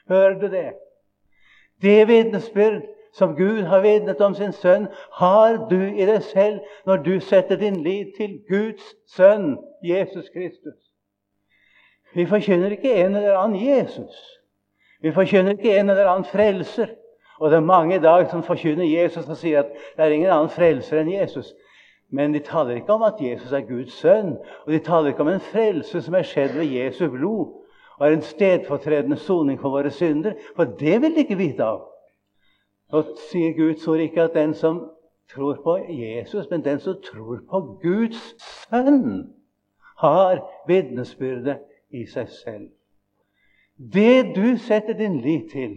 Hører 0.09 0.39
du 0.39 0.47
det? 0.51 0.71
Det 1.81 2.07
vitnesbyrd 2.07 2.87
som 3.13 3.35
Gud 3.35 3.63
har 3.63 3.81
vitnet 3.81 4.21
om 4.21 4.35
sin 4.35 4.53
sønn, 4.53 4.87
har 5.17 5.57
du 5.69 5.79
i 5.79 6.05
deg 6.05 6.21
selv 6.23 6.59
når 6.85 7.03
du 7.05 7.19
setter 7.19 7.59
din 7.59 7.81
lit 7.83 8.13
til 8.17 8.39
Guds 8.49 8.93
sønn, 9.09 9.57
Jesus 9.83 10.29
Kristus. 10.33 10.77
Vi 12.13 12.25
forkynner 12.25 12.73
ikke 12.73 12.93
en 13.03 13.15
eller 13.15 13.37
annen 13.37 13.59
Jesus. 13.61 14.15
Vi 15.01 15.11
forkynner 15.11 15.57
ikke 15.57 15.77
en 15.79 15.89
eller 15.89 16.09
annen 16.09 16.25
frelser. 16.25 16.95
Og 17.39 17.51
det 17.51 17.57
er 17.57 17.65
mange 17.65 17.95
i 17.95 18.03
dag 18.03 18.27
som 18.29 18.43
forkynner 18.43 18.85
Jesus 18.85 19.29
og 19.29 19.37
sier 19.39 19.63
at 19.63 19.75
det 19.95 20.03
er 20.05 20.15
ingen 20.15 20.31
annen 20.31 20.51
frelser 20.51 20.99
enn 20.99 21.11
Jesus. 21.13 21.53
Men 22.11 22.33
de 22.33 22.41
taler 22.43 22.79
ikke 22.79 22.93
om 22.93 23.05
at 23.05 23.21
Jesus 23.21 23.51
er 23.53 23.67
Guds 23.67 23.93
sønn, 24.01 24.33
og 24.65 24.73
de 24.73 24.79
taler 24.83 25.11
ikke 25.11 25.23
om 25.23 25.29
en 25.31 25.45
frelse 25.51 26.01
som 26.01 26.17
er 26.17 26.25
skjedd 26.25 26.57
ved 26.57 26.73
Jesu 26.73 27.05
blod, 27.13 27.53
og 27.99 28.07
er 28.07 28.15
en 28.15 28.25
stedfortredende 28.25 29.17
soning 29.21 29.59
for 29.61 29.69
våre 29.69 29.91
synder. 29.93 30.33
For 30.55 30.63
det 30.79 31.01
vil 31.01 31.15
de 31.15 31.25
ikke 31.25 31.37
vite 31.37 31.63
av. 31.63 31.85
Nå 32.91 33.03
sier 33.29 33.53
Guds 33.57 33.87
ord 33.87 34.01
ikke 34.01 34.21
at 34.21 34.33
den 34.33 34.53
som 34.53 34.79
tror 35.33 35.59
på 35.63 35.77
Jesus, 35.77 36.49
men 36.49 36.63
den 36.65 36.79
som 36.79 36.97
tror 37.05 37.39
på 37.49 37.61
Guds 37.83 38.21
sønn, 38.39 39.35
har 39.99 40.39
vitnesbyrdet 40.67 41.59
i 41.91 42.05
seg 42.07 42.29
selv. 42.31 42.69
Det 43.77 44.35
du 44.35 44.57
setter 44.57 44.93
din 44.93 45.19
lit 45.21 45.51
til, 45.51 45.75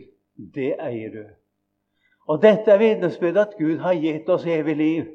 det 0.55 0.77
eier 0.81 1.11
du. 1.11 1.25
Og 2.31 2.43
dette 2.43 2.71
er 2.71 2.79
vitnesbyrdet 2.79 3.41
at 3.41 3.59
Gud 3.59 3.83
har 3.83 3.99
gitt 3.99 4.31
oss 4.31 4.47
evig 4.47 4.77
liv. 4.77 5.11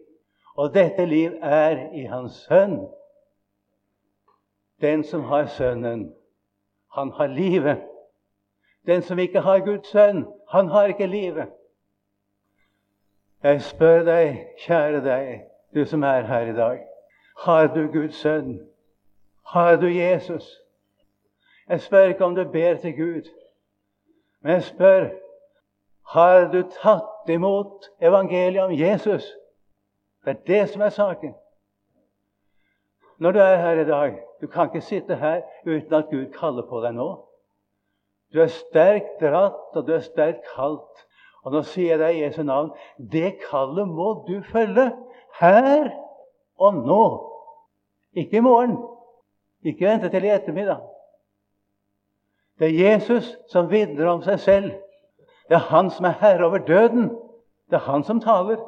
Og 0.58 0.74
dette 0.74 1.06
liv 1.06 1.38
er 1.42 1.88
i 1.96 2.04
Hans 2.10 2.44
Sønn. 2.48 2.82
Den 4.82 5.04
som 5.04 5.24
har 5.24 5.48
Sønnen, 5.48 6.12
han 6.94 7.12
har 7.12 7.28
livet. 7.28 7.82
Den 8.86 9.02
som 9.02 9.20
ikke 9.20 9.40
har 9.40 9.60
Guds 9.60 9.88
sønn, 9.88 10.26
han 10.50 10.68
har 10.68 10.88
ikke 10.94 11.08
livet. 11.08 11.48
Jeg 13.44 13.62
spør 13.62 14.04
deg, 14.04 14.48
kjære 14.66 15.04
deg, 15.06 15.44
du 15.76 15.86
som 15.86 16.04
er 16.04 16.26
her 16.26 16.50
i 16.52 16.56
dag. 16.56 16.80
Har 17.46 17.68
du 17.68 17.88
Guds 17.92 18.16
sønn? 18.16 18.60
Har 19.46 19.76
du 19.76 19.86
Jesus? 19.86 20.62
Jeg 21.70 21.82
spør 21.82 22.04
ikke 22.04 22.26
om 22.26 22.36
du 22.36 22.44
ber 22.52 22.76
til 22.76 22.96
Gud, 22.98 23.30
men 24.42 24.52
jeg 24.54 24.64
spør 24.64 25.10
har 26.08 26.46
du 26.52 26.62
tatt 26.72 27.30
imot 27.30 27.90
evangeliet 28.00 28.64
om 28.64 28.72
Jesus? 28.72 29.26
Det 30.24 30.32
er 30.32 30.44
det 30.48 30.70
som 30.70 30.82
er 30.82 30.90
saken. 30.90 31.34
Når 33.20 33.32
du 33.32 33.40
er 33.40 33.56
her 33.58 33.82
i 33.82 33.86
dag 33.86 34.24
Du 34.42 34.48
kan 34.48 34.68
ikke 34.70 34.82
sitte 34.82 35.16
her 35.16 35.42
uten 35.66 35.94
at 35.94 36.10
Gud 36.12 36.28
kaller 36.34 36.62
på 36.70 36.82
deg 36.84 36.94
nå. 36.94 37.08
Du 38.34 38.42
er 38.42 38.52
sterkt 38.54 39.16
dratt, 39.22 39.74
og 39.74 39.88
du 39.88 39.96
er 39.96 40.04
sterkt 40.06 40.46
kalt. 40.56 41.07
Og 41.48 41.54
nå 41.56 41.62
sier 41.64 41.94
jeg 41.94 42.02
deg 42.02 42.18
i 42.18 42.24
Jesu 42.26 42.42
navn 42.44 42.74
det 43.00 43.38
kallet 43.46 43.88
må 43.88 44.10
du 44.28 44.42
følge 44.52 44.90
her 45.40 45.94
og 46.60 46.82
nå. 46.84 47.04
Ikke 48.20 48.42
i 48.42 48.44
morgen. 48.44 48.76
Ikke 49.64 49.88
vente 49.88 50.10
til 50.12 50.26
i 50.28 50.34
ettermiddag. 50.34 50.82
Det 52.60 52.68
er 52.68 52.90
Jesus 52.92 53.30
som 53.48 53.70
vitner 53.72 54.10
om 54.12 54.26
seg 54.26 54.42
selv. 54.44 54.74
Det 55.48 55.56
er 55.56 55.70
han 55.70 55.88
som 55.94 56.10
er 56.10 56.18
herre 56.20 56.50
over 56.50 56.66
døden. 56.68 57.14
Det 57.70 57.80
er 57.80 57.86
han 57.88 58.04
som 58.04 58.20
taler. 58.20 58.60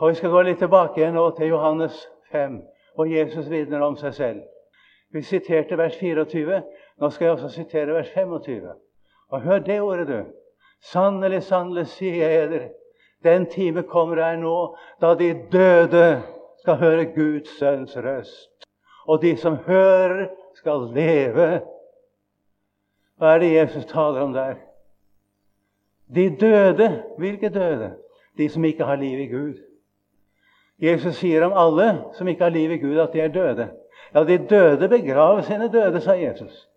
Og 0.00 0.08
Vi 0.08 0.14
skal 0.14 0.34
gå 0.34 0.42
litt 0.42 0.58
tilbake 0.58 0.98
igjen 0.98 1.14
nå 1.14 1.30
til 1.36 1.52
Johannes 1.54 1.94
5, 2.32 2.58
og 2.98 3.12
Jesus 3.12 3.46
vitner 3.50 3.82
om 3.82 3.96
seg 3.96 4.14
selv. 4.14 4.42
Vi 5.14 5.22
siterte 5.22 5.78
vers 5.78 5.94
24. 5.98 6.62
Nå 6.98 7.10
skal 7.10 7.24
jeg 7.24 7.32
også 7.32 7.48
sitere 7.48 7.94
vers 7.94 8.10
25. 8.14 8.74
Og 9.30 9.40
hør 9.40 9.58
det 9.58 9.80
ordet, 9.80 10.08
du. 10.08 10.47
Sannelig, 10.80 11.42
sannelig, 11.42 11.86
sier 11.86 12.30
jeg 12.30 12.50
dere, 12.50 12.68
den 13.24 13.46
time 13.50 13.82
kommer 13.82 14.20
her 14.22 14.36
nå 14.38 14.76
da 15.02 15.14
de 15.18 15.32
døde 15.52 16.22
skal 16.62 16.78
høre 16.78 17.04
Guds 17.14 17.58
sønns 17.58 17.96
røst. 17.96 18.68
Og 19.08 19.22
de 19.22 19.36
som 19.36 19.56
hører, 19.66 20.28
skal 20.54 20.90
leve. 20.94 21.60
Hva 23.18 23.34
er 23.34 23.42
det 23.42 23.52
Jesus 23.52 23.86
taler 23.86 24.20
om 24.20 24.32
der? 24.32 24.54
De 26.14 26.36
døde. 26.36 27.02
Hvilke 27.18 27.48
døde? 27.48 27.94
De 28.38 28.48
som 28.48 28.64
ikke 28.64 28.84
har 28.84 28.96
liv 28.96 29.20
i 29.20 29.26
Gud. 29.26 29.54
Jesus 30.78 31.16
sier 31.18 31.46
om 31.46 31.54
alle 31.58 32.04
som 32.14 32.28
ikke 32.28 32.44
har 32.44 32.54
liv 32.54 32.70
i 32.70 32.78
Gud, 32.78 32.98
at 32.98 33.12
de 33.12 33.20
er 33.20 33.28
døde. 33.34 33.68
Ja, 34.14 34.24
de 34.24 34.38
døde 34.38 34.88
begraver 34.88 35.40
sine 35.40 35.72
døde, 35.72 36.00
sa 36.00 36.12
Jesus. 36.12 36.68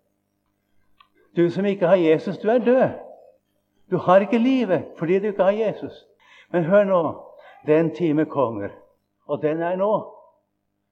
Du 1.36 1.50
som 1.50 1.64
ikke 1.64 1.86
har 1.86 1.96
Jesus, 1.96 2.38
du 2.38 2.48
er 2.48 2.58
død. 2.58 2.88
Du 3.92 3.96
har 3.96 4.24
ikke 4.24 4.38
livet 4.38 4.84
fordi 4.98 5.18
du 5.18 5.26
ikke 5.26 5.42
har 5.42 5.50
Jesus. 5.50 6.06
Men 6.52 6.64
hør 6.64 6.84
nå. 6.84 7.02
Den 7.66 7.94
time 7.94 8.24
kommer, 8.24 8.68
og 9.26 9.42
den 9.42 9.60
er 9.62 9.76
nå. 9.76 10.14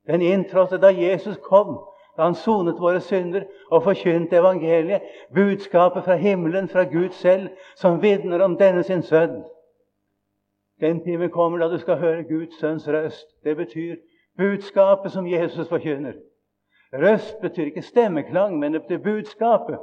Den 0.06 0.22
inntrådte 0.22 0.78
da 0.78 0.92
Jesus 0.94 1.36
kom, 1.42 1.80
da 2.16 2.22
han 2.22 2.34
sonet 2.34 2.78
våre 2.78 3.00
synder 3.00 3.42
og 3.70 3.82
forkynte 3.82 4.36
evangeliet, 4.36 5.02
budskapet 5.34 6.04
fra 6.04 6.14
himmelen, 6.14 6.68
fra 6.68 6.84
Gud 6.84 7.10
selv, 7.10 7.48
som 7.76 8.02
vitner 8.02 8.44
om 8.44 8.56
denne 8.56 8.82
sin 8.82 9.02
sønn. 9.02 9.42
Den 10.80 11.02
time 11.04 11.28
kommer 11.28 11.58
da 11.58 11.68
du 11.68 11.78
skal 11.78 11.98
høre 11.98 12.22
Guds 12.22 12.60
sønns 12.60 12.88
røst. 12.88 13.26
Det 13.44 13.56
betyr 13.56 13.96
budskapet 14.38 15.12
som 15.12 15.26
Jesus 15.26 15.68
forkynner. 15.68 16.12
Røst 16.92 17.40
betyr 17.40 17.64
ikke 17.64 17.82
stemmeklang, 17.82 18.58
men 18.58 18.72
det 18.72 18.82
betyr 18.82 19.02
budskapet. 19.02 19.78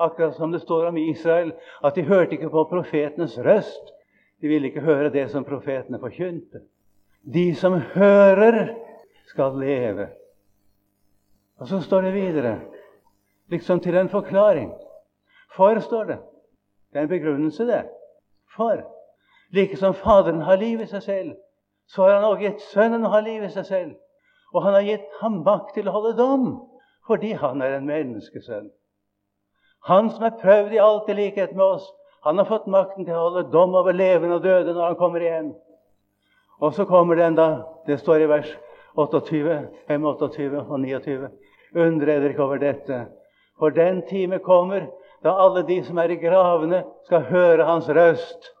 Akkurat 0.00 0.34
som 0.36 0.52
det 0.52 0.62
står 0.62 0.86
om 0.88 0.96
Israel, 0.96 1.52
at 1.84 1.94
de 1.94 2.02
hørte 2.02 2.32
ikke 2.38 2.50
på 2.50 2.64
profetenes 2.70 3.38
røst. 3.38 3.92
De 4.40 4.48
ville 4.48 4.70
ikke 4.70 4.80
høre 4.80 5.12
det 5.12 5.26
som 5.30 5.44
profetene 5.44 6.00
forkynte. 6.00 6.62
De 7.34 7.54
som 7.54 7.76
hører, 7.94 8.74
skal 9.28 9.58
leve. 9.60 10.08
Og 11.60 11.68
så 11.68 11.80
står 11.80 12.00
det 12.00 12.14
videre, 12.14 12.60
liksom 13.48 13.80
til 13.80 13.96
en 13.96 14.08
forklaring. 14.08 14.72
For, 15.56 15.78
står 15.78 16.04
det. 16.04 16.18
Det 16.92 16.98
er 16.98 17.02
en 17.02 17.08
begrunnelse, 17.08 17.66
det. 17.66 17.84
For. 18.56 18.82
Like 19.52 19.76
som 19.76 19.94
Faderen 19.94 20.40
har 20.40 20.56
liv 20.56 20.80
i 20.80 20.86
seg 20.86 21.02
selv, 21.02 21.32
så 21.86 22.02
har 22.02 22.14
han 22.14 22.24
også 22.24 22.42
gitt 22.42 22.66
Sønnen 22.72 23.06
å 23.06 23.12
ha 23.12 23.20
liv 23.20 23.44
i 23.44 23.50
seg 23.50 23.66
selv. 23.66 23.94
Og 24.54 24.62
han 24.64 24.74
har 24.74 24.86
gitt 24.86 25.06
ham 25.20 25.42
makt 25.46 25.74
til 25.74 25.88
å 25.88 25.94
holde 25.94 26.16
dom, 26.18 26.46
fordi 27.06 27.32
han 27.38 27.62
er 27.62 27.76
en 27.76 27.86
menneskesønn. 27.86 28.70
Han 29.88 30.10
som 30.10 30.24
er 30.24 30.38
prøvd 30.40 30.74
i 30.76 30.82
alt 30.82 31.08
i 31.08 31.16
likhet 31.16 31.52
med 31.56 31.64
oss, 31.64 31.86
han 32.24 32.38
har 32.38 32.48
fått 32.48 32.68
makten 32.68 33.06
til 33.06 33.16
å 33.16 33.22
holde 33.28 33.46
dom 33.52 33.74
over 33.80 33.96
levende 33.96 34.36
og 34.36 34.44
døde 34.44 34.74
når 34.74 34.90
han 34.90 34.98
kommer 35.00 35.24
igjen. 35.24 35.54
Og 36.60 36.74
så 36.76 36.84
kommer 36.84 37.16
den 37.16 37.38
da, 37.38 37.62
det 37.86 38.00
står 38.02 38.26
i 38.26 38.28
vers 38.28 38.50
28, 38.98 39.56
5, 39.88 40.04
28 40.04 40.60
og 40.66 40.76
29. 40.82 41.30
Undre 41.80 42.18
dere 42.18 42.34
ikke 42.34 42.44
over 42.44 42.60
dette. 42.60 43.06
For 43.56 43.72
den 43.72 44.02
time 44.08 44.40
kommer 44.44 44.90
da 45.24 45.32
alle 45.40 45.62
de 45.68 45.78
som 45.84 45.98
er 46.00 46.12
i 46.12 46.20
gravene, 46.20 46.82
skal 47.08 47.24
høre 47.28 47.64
hans 47.64 47.88
røst. 47.88 48.52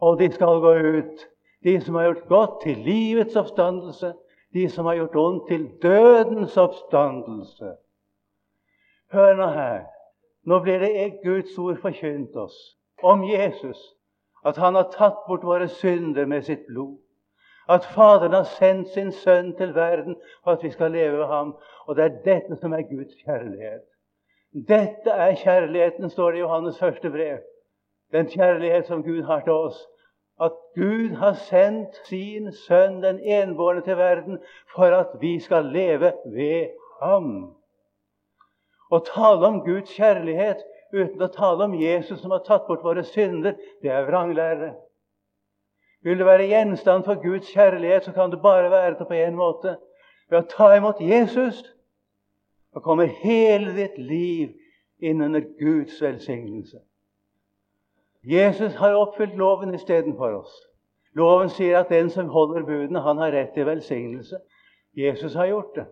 Og 0.00 0.18
de 0.20 0.30
skal 0.30 0.62
gå 0.62 0.72
ut. 0.98 1.26
De 1.66 1.80
som 1.82 1.98
har 1.98 2.10
gjort 2.10 2.28
godt 2.30 2.56
til 2.62 2.78
livets 2.86 3.36
oppstandelse. 3.36 4.12
De 4.54 4.68
som 4.70 4.86
har 4.86 5.00
gjort 5.00 5.16
ondt 5.18 5.48
til 5.50 5.66
dødens 5.82 6.56
oppstandelse. 6.56 7.74
Hør 9.12 9.34
nå 9.34 9.48
her. 9.58 9.86
Nå 10.48 10.60
blir 10.64 10.80
det 10.80 11.20
Guds 11.22 11.58
ord 11.58 11.76
forkynt 11.82 12.36
oss 12.36 12.56
om 13.02 13.24
Jesus. 13.24 13.78
At 14.46 14.56
han 14.56 14.74
har 14.74 14.88
tatt 14.94 15.26
bort 15.26 15.44
våre 15.44 15.68
synder 15.68 16.26
med 16.26 16.46
sitt 16.46 16.64
blod. 16.68 16.96
At 17.68 17.84
Faderen 17.84 18.32
har 18.32 18.48
sendt 18.56 18.88
sin 18.94 19.10
sønn 19.12 19.50
til 19.58 19.74
verden 19.76 20.16
for 20.44 20.56
at 20.56 20.64
vi 20.64 20.70
skal 20.72 20.94
leve 20.96 21.18
ved 21.18 21.26
ham. 21.26 21.52
Og 21.86 21.96
det 21.96 22.04
er 22.04 22.22
dette 22.24 22.56
som 22.62 22.72
er 22.72 22.86
Guds 22.88 23.12
kjærlighet. 23.24 23.84
Dette 24.68 25.10
er 25.10 25.34
kjærligheten, 25.36 26.10
står 26.10 26.30
det 26.30 26.38
i 26.38 26.40
Johannes 26.40 26.78
første 26.78 27.10
brev. 27.10 27.38
Den 28.12 28.26
kjærlighet 28.26 28.86
som 28.86 29.02
Gud 29.02 29.22
har 29.22 29.40
til 29.44 29.52
oss. 29.52 29.84
At 30.40 30.52
Gud 30.74 31.16
har 31.16 31.34
sendt 31.34 32.00
sin 32.06 32.52
sønn, 32.52 33.02
den 33.02 33.20
enbårne, 33.20 33.82
til 33.84 33.96
verden 33.96 34.38
for 34.74 34.96
at 34.96 35.20
vi 35.20 35.40
skal 35.40 35.64
leve 35.64 36.12
ved 36.24 36.68
ham. 37.02 37.57
Å 38.90 39.00
tale 39.04 39.46
om 39.46 39.62
Guds 39.64 39.92
kjærlighet 39.96 40.62
uten 40.92 41.22
å 41.22 41.28
tale 41.32 41.64
om 41.64 41.74
Jesus 41.76 42.20
som 42.22 42.32
har 42.32 42.44
tatt 42.46 42.66
bort 42.68 42.84
våre 42.84 43.04
synder, 43.04 43.56
det 43.82 43.90
er 43.92 44.06
vranglære. 44.08 44.72
Vil 46.06 46.18
du 46.18 46.24
være 46.24 46.46
gjenstand 46.48 47.04
for 47.04 47.20
Guds 47.20 47.50
kjærlighet, 47.52 48.04
så 48.04 48.12
kan 48.12 48.30
du 48.30 48.38
bare 48.40 48.70
være 48.70 48.96
det 48.98 49.08
på 49.08 49.18
én 49.18 49.36
måte 49.36 49.76
ved 50.30 50.38
å 50.40 50.48
ta 50.48 50.74
imot 50.76 51.00
Jesus. 51.00 51.64
og 52.72 52.82
kommer 52.82 53.06
hele 53.06 53.72
ditt 53.74 53.96
liv 53.98 54.52
inn 55.00 55.22
under 55.22 55.40
Guds 55.40 56.02
velsignelse. 56.02 56.78
Jesus 58.22 58.74
har 58.74 58.94
oppfylt 58.94 59.34
loven 59.34 59.74
istedenfor 59.74 60.36
oss. 60.36 60.52
Loven 61.16 61.48
sier 61.50 61.78
at 61.78 61.88
den 61.88 62.10
som 62.10 62.28
holder 62.28 62.62
budene, 62.62 63.00
han 63.00 63.18
har 63.18 63.32
rett 63.32 63.54
til 63.54 63.66
velsignelse. 63.66 64.38
Jesus 64.94 65.34
har 65.34 65.46
gjort 65.46 65.74
det. 65.74 65.86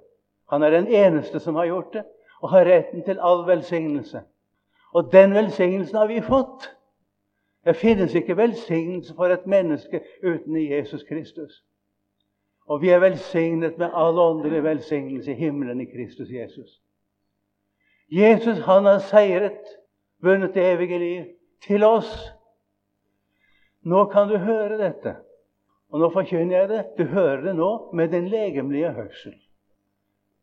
Han 0.50 0.62
er 0.62 0.70
den 0.70 0.86
eneste 0.86 1.40
som 1.40 1.54
har 1.54 1.64
gjort 1.64 1.92
det, 1.92 2.04
og 2.42 2.50
har 2.50 2.64
retten 2.64 3.04
til 3.04 3.18
all 3.20 3.46
velsignelse. 3.46 4.22
Og 4.94 5.12
den 5.12 5.34
velsignelsen 5.34 5.96
har 5.96 6.06
vi 6.06 6.20
fått. 6.20 6.70
Det 7.64 7.76
finnes 7.76 8.14
ikke 8.14 8.36
velsignelse 8.36 9.14
for 9.14 9.32
et 9.34 9.46
menneske 9.46 10.00
uten 10.22 10.56
Jesus 10.56 11.02
Kristus. 11.08 11.64
Og 12.66 12.82
vi 12.82 12.88
er 12.88 12.98
velsignet 12.98 13.78
med 13.78 13.90
all 13.94 14.18
åndelig 14.18 14.62
velsignelse 14.64 15.32
i 15.32 15.34
himmelen 15.34 15.80
i 15.80 15.84
Kristus 15.84 16.30
Jesus. 16.30 16.80
Jesus 18.10 18.58
han 18.58 18.84
har 18.84 18.98
seiret, 18.98 19.62
vunnet 20.22 20.54
det 20.54 20.72
evige 20.72 20.98
liv, 20.98 21.24
til 21.66 21.84
oss. 21.84 22.32
Nå 23.82 24.04
kan 24.04 24.28
du 24.28 24.36
høre 24.38 24.78
dette. 24.78 25.16
Og 25.90 26.00
nå 26.00 26.10
forkynner 26.10 26.58
jeg 26.58 26.68
det. 26.68 26.84
Du 26.98 27.04
hører 27.04 27.40
det 27.40 27.56
nå 27.56 27.90
med 27.94 28.08
din 28.08 28.28
legemlige 28.28 28.92
hørsel. 28.92 29.34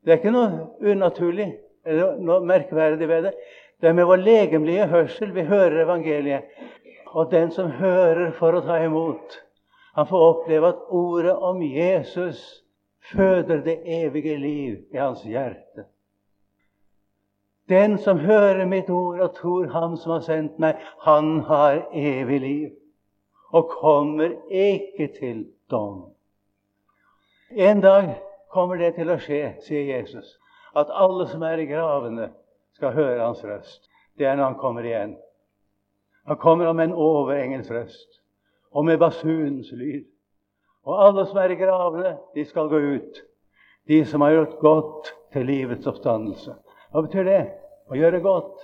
Det 0.03 0.11
er 0.11 0.19
ikke 0.19 0.31
noe 0.35 0.67
unaturlig 0.81 1.53
eller 1.85 2.17
noe 2.19 2.43
merkverdig 2.45 3.07
ved 3.09 3.29
det. 3.29 3.33
Det 3.81 3.89
er 3.89 3.97
med 3.97 4.07
vår 4.07 4.21
legemlige 4.23 4.87
hørsel 4.87 5.33
vi 5.35 5.43
hører 5.47 5.83
evangeliet. 5.83 6.43
Og 7.13 7.31
den 7.31 7.51
som 7.51 7.71
hører 7.77 8.31
for 8.37 8.55
å 8.57 8.63
ta 8.65 8.79
imot, 8.81 9.39
han 9.93 10.07
får 10.09 10.27
oppleve 10.29 10.71
at 10.73 10.85
ordet 10.89 11.33
om 11.35 11.59
Jesus 11.61 12.63
føder 13.11 13.61
det 13.65 13.81
evige 13.85 14.37
liv 14.37 14.79
i 14.93 14.97
hans 14.97 15.21
hjerte. 15.27 15.85
Den 17.69 17.97
som 17.97 18.19
hører 18.19 18.65
mitt 18.65 18.89
ord 18.89 19.19
og 19.19 19.35
tror 19.35 19.67
Ham 19.71 19.97
som 19.97 20.17
har 20.17 20.23
sendt 20.25 20.57
meg, 20.59 20.79
han 21.05 21.39
har 21.47 21.85
evig 21.93 22.39
liv 22.41 22.71
og 23.53 23.69
kommer 23.69 24.33
ikke 24.49 25.07
til 25.19 25.45
dom. 25.71 26.09
En 27.51 27.81
dag 27.81 28.15
kommer 28.51 28.81
det 28.81 28.95
til 28.95 29.11
å 29.13 29.19
skje, 29.21 29.53
sier 29.61 29.85
Jesus, 29.85 30.39
at 30.75 30.91
alle 30.93 31.27
som 31.29 31.43
er 31.45 31.61
i 31.61 31.67
gravene, 31.69 32.31
skal 32.73 32.95
høre 32.95 33.21
hans 33.21 33.43
røst. 33.45 33.85
Det 34.17 34.25
er 34.25 34.35
når 34.35 34.51
han 34.51 34.59
kommer 34.61 34.85
igjen. 34.85 35.15
Han 36.25 36.39
kommer 36.41 36.71
om 36.71 36.79
en 36.79 36.93
overengels 36.93 37.69
røst 37.71 38.19
og 38.73 38.85
med 38.85 38.97
basunens 38.97 39.71
lyd. 39.71 40.05
Og 40.83 41.05
alle 41.05 41.25
som 41.29 41.37
er 41.37 41.53
i 41.53 41.59
gravene, 41.59 42.15
de 42.35 42.45
skal 42.45 42.71
gå 42.71 42.79
ut. 42.95 43.21
De 43.87 44.01
som 44.05 44.21
har 44.21 44.33
gjort 44.33 44.57
godt 44.59 45.13
til 45.33 45.45
livets 45.45 45.87
oppstandelse. 45.87 46.55
Hva 46.91 47.03
betyr 47.05 47.27
det? 47.27 47.43
Å 47.91 47.97
gjøre 47.99 48.23
godt. 48.23 48.57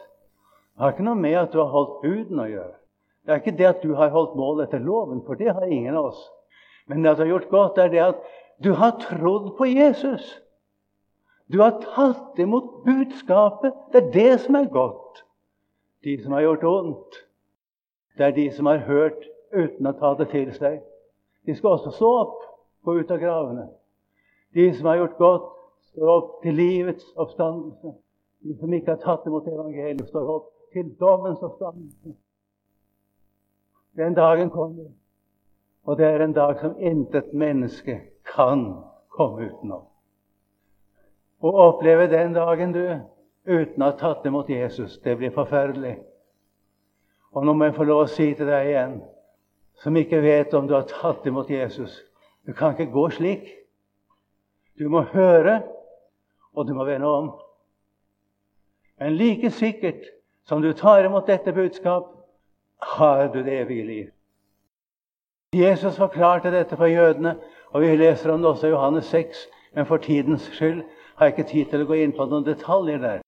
Det 0.76 0.84
har 0.84 0.96
ikke 0.96 1.06
noe 1.06 1.20
med 1.20 1.38
at 1.38 1.54
du 1.54 1.60
har 1.62 1.72
holdt 1.74 2.02
buden 2.04 2.42
å 2.42 2.50
gjøre. 2.50 2.76
Det 3.26 3.34
er 3.34 3.42
ikke 3.42 3.58
det 3.60 3.68
at 3.70 3.82
du 3.84 3.94
har 4.00 4.12
holdt 4.14 4.38
mål 4.40 4.64
etter 4.64 4.82
loven, 4.82 5.22
for 5.28 5.38
det 5.40 5.52
har 5.54 5.68
ingen 5.68 5.96
av 5.96 6.12
oss. 6.12 6.22
Men 6.88 7.04
det 7.04 7.12
at 7.12 7.20
du 7.20 7.26
har 7.26 7.34
gjort 7.36 7.50
godt, 7.52 7.82
er 7.84 7.92
det 7.94 8.04
at 8.04 8.22
du 8.64 8.72
har 8.80 8.96
trodd 9.04 9.52
på 9.58 9.68
Jesus. 9.70 10.24
Du 11.52 11.62
har 11.62 11.82
tatt 11.82 12.40
imot 12.40 12.84
budskapet. 12.86 13.74
Det 13.92 14.04
er 14.04 14.12
det 14.12 14.40
som 14.40 14.56
er 14.56 14.70
godt. 14.70 15.24
De 16.04 16.24
som 16.24 16.32
har 16.32 16.42
gjort 16.42 16.64
ondt, 16.64 17.16
det 18.18 18.26
er 18.26 18.32
de 18.32 18.52
som 18.52 18.66
har 18.66 18.78
hørt 18.78 19.26
uten 19.54 19.90
å 19.90 19.96
ta 19.98 20.14
det 20.20 20.30
til 20.32 20.52
seg. 20.56 20.78
De 21.48 21.56
skal 21.58 21.76
også 21.76 21.92
stå 21.96 22.12
opp, 22.20 22.38
og 22.88 23.02
ut 23.02 23.12
av 23.12 23.20
gravene. 23.20 23.66
De 24.56 24.70
som 24.78 24.88
har 24.88 25.02
gjort 25.02 25.18
godt, 25.18 25.50
står 25.92 26.12
opp 26.14 26.32
til 26.44 26.56
livets 26.56 27.10
oppstandelse. 27.20 27.94
De 28.46 28.56
som 28.60 28.74
ikke 28.74 28.94
har 28.94 29.02
tatt 29.04 29.28
imot 29.28 29.48
evangeliet, 29.50 30.08
står 30.08 30.32
opp 30.36 30.50
til 30.74 30.94
dommens 31.02 31.44
oppstandelse. 31.44 32.16
Den 34.00 34.16
dagen 34.16 34.54
kommer, 34.54 34.92
og 35.84 35.98
det 35.98 36.08
er 36.08 36.24
en 36.24 36.38
dag 36.38 36.60
som 36.62 36.78
intet 36.80 37.34
menneske 37.34 38.00
kan 38.36 38.68
komme 39.12 39.50
utenom. 39.50 39.89
Å 41.40 41.52
oppleve 41.70 42.10
den 42.12 42.34
dagen, 42.36 42.74
du, 42.76 42.84
uten 43.48 43.84
å 43.84 43.92
ha 43.92 43.96
tatt 43.98 44.26
imot 44.28 44.50
Jesus, 44.52 44.98
det 45.04 45.16
blir 45.20 45.32
forferdelig. 45.36 45.96
Og 47.32 47.46
nå 47.46 47.54
må 47.56 47.70
jeg 47.70 47.78
få 47.78 47.88
lov 47.88 48.04
å 48.04 48.12
si 48.12 48.32
til 48.36 48.50
deg 48.50 48.72
igjen 48.72 49.00
som 49.80 49.96
ikke 49.96 50.20
vet 50.24 50.54
om 50.58 50.68
du 50.68 50.74
har 50.76 50.88
tatt 50.90 51.28
imot 51.30 51.50
Jesus. 51.52 51.94
Du 52.44 52.52
kan 52.54 52.74
ikke 52.74 52.92
gå 52.92 53.06
slik. 53.16 53.46
Du 54.80 54.90
må 54.92 55.06
høre, 55.14 55.62
og 56.56 56.68
du 56.68 56.74
må 56.76 56.84
vende 56.88 57.08
om. 57.08 57.30
Men 59.00 59.16
like 59.16 59.52
sikkert 59.56 60.10
som 60.48 60.62
du 60.62 60.74
tar 60.74 61.06
imot 61.06 61.28
dette 61.28 61.54
budskap, 61.56 62.10
har 62.80 63.28
du 63.32 63.44
det 63.44 63.60
evige 63.62 63.86
liv. 63.86 64.08
Jesus 65.56 65.98
forklarte 65.98 66.52
dette 66.52 66.78
for 66.78 66.88
jødene, 66.88 67.36
og 67.72 67.82
vi 67.82 67.96
leser 67.96 68.32
om 68.32 68.42
det 68.42 68.50
også 68.50 68.68
i 68.68 68.74
Johannes 68.74 69.06
6. 69.06 69.48
Men 69.76 69.86
for 69.86 69.98
tidens 69.98 70.50
skyld 70.54 70.84
har 71.20 71.32
ikke 71.32 71.48
tid 71.50 71.72
til 71.72 71.84
å 71.84 71.90
gå 71.90 72.00
inn 72.00 72.16
på 72.16 72.26
noen 72.26 72.48
detaljer 72.48 73.02
der. 73.04 73.26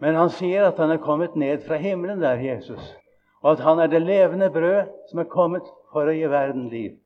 Men 0.00 0.16
han 0.16 0.32
sier 0.32 0.66
at 0.68 0.78
han 0.80 0.90
er 0.90 1.02
kommet 1.02 1.36
ned 1.36 1.62
fra 1.66 1.76
himmelen 1.80 2.20
der, 2.20 2.40
Jesus 2.40 2.96
og 3.42 3.52
at 3.52 3.60
han 3.60 3.78
er 3.78 3.86
det 3.86 4.02
levende 4.02 4.50
brød 4.50 4.88
som 5.10 5.18
er 5.18 5.24
kommet 5.32 5.62
for 5.92 6.08
å 6.08 6.14
gi 6.14 6.28
verden 6.28 6.68
liv. 6.68 6.98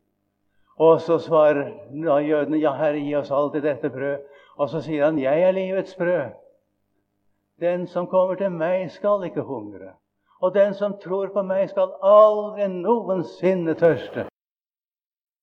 Og 0.78 1.00
så 1.00 1.18
svarer 1.18 1.70
jødene, 2.26 2.58
'Ja, 2.58 2.72
Herre, 2.72 2.98
gi 2.98 3.14
oss 3.14 3.30
alltid 3.30 3.62
dette 3.62 3.90
brød.' 3.90 4.22
Og 4.58 4.68
så 4.70 4.80
sier 4.80 5.04
han, 5.04 5.18
'Jeg 5.18 5.42
er 5.42 5.52
livets 5.52 5.94
brød.' 5.94 6.32
Den 7.60 7.86
som 7.86 8.06
kommer 8.06 8.34
til 8.34 8.50
meg, 8.50 8.90
skal 8.90 9.24
ikke 9.24 9.42
hungre. 9.42 9.92
Og 10.42 10.54
den 10.54 10.74
som 10.74 10.98
tror 10.98 11.26
på 11.26 11.42
meg, 11.42 11.68
skal 11.70 11.92
aldri 12.02 12.68
noensinne 12.68 13.74
tørste. 13.74 14.26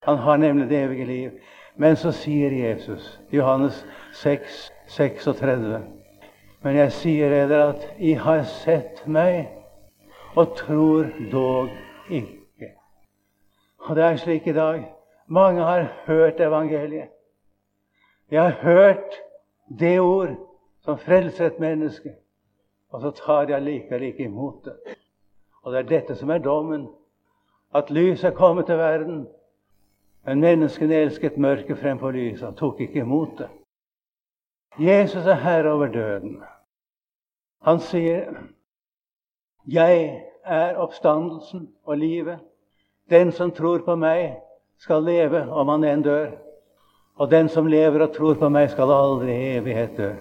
Han 0.03 0.17
har 0.17 0.37
nemlig 0.37 0.69
det 0.69 0.83
evige 0.83 1.05
liv. 1.05 1.31
Men 1.75 1.95
så 1.95 2.11
sier 2.11 2.51
Jesus, 2.51 3.19
Johannes 3.31 3.85
6, 4.13 4.71
36, 4.87 5.81
Men 6.61 6.75
jeg 6.75 6.91
sier 6.91 7.29
dere 7.29 7.61
at 7.71 7.87
I 7.97 8.13
har 8.13 8.43
sett 8.43 9.01
meg 9.07 9.47
og 10.35 10.55
tror 10.57 11.07
dog 11.31 11.71
ikke. 12.09 12.69
Og 13.87 13.95
det 13.95 14.03
er 14.03 14.19
slik 14.21 14.47
i 14.47 14.53
dag. 14.53 14.83
Mange 15.27 15.63
har 15.63 15.87
hørt 16.05 16.39
evangeliet. 16.39 17.09
De 18.29 18.35
har 18.35 18.51
hørt 18.61 19.17
det 19.79 19.99
ord 19.99 20.35
som 20.83 20.97
frelser 20.97 21.45
et 21.45 21.59
menneske, 21.59 22.13
og 22.89 23.01
så 23.01 23.11
tar 23.11 23.45
de 23.45 23.55
allikevel 23.55 24.03
ikke 24.03 24.23
imot 24.23 24.65
det. 24.65 24.95
Og 25.63 25.73
det 25.73 25.79
er 25.79 25.89
dette 25.89 26.15
som 26.15 26.29
er 26.29 26.37
dommen. 26.37 26.87
At 27.75 27.89
lyset 27.89 28.27
er 28.29 28.35
kommet 28.35 28.65
til 28.65 28.77
verden, 28.77 29.27
men 30.25 30.41
menneskene 30.41 30.95
elsket 30.95 31.37
mørket 31.37 31.79
fremfor 31.79 32.11
lyset 32.11 32.47
og 32.47 32.57
tok 32.57 32.81
ikke 32.81 33.01
imot 33.01 33.37
det. 33.39 33.49
Jesus 34.79 35.25
er 35.25 35.39
herre 35.41 35.71
over 35.73 35.87
døden. 35.87 36.41
Han 37.61 37.79
sier 37.79 38.33
'Jeg 39.67 40.23
er 40.45 40.75
oppstandelsen 40.75 41.69
og 41.83 41.97
livet'. 41.97 42.39
Den 43.09 43.31
som 43.31 43.51
tror 43.51 43.77
på 43.85 43.95
meg, 43.95 44.37
skal 44.77 45.03
leve 45.03 45.51
om 45.51 45.67
han 45.67 45.83
enn 45.83 46.01
dør. 46.01 46.31
Og 47.15 47.31
den 47.31 47.49
som 47.49 47.67
lever 47.67 48.01
og 48.01 48.13
tror 48.15 48.33
på 48.33 48.49
meg, 48.49 48.69
skal 48.69 48.91
aldri 48.91 49.31
i 49.31 49.57
evighet 49.57 49.97
dø. 49.97 50.13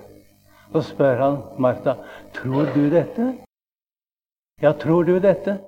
Så 0.73 0.81
spør 0.83 1.17
han 1.17 1.37
Martha, 1.59 1.95
'Tror 2.33 2.75
du 2.75 2.91
dette?' 2.91 3.39
Ja, 4.63 4.73
tror 4.73 5.03
du 5.03 5.19
dette? 5.19 5.61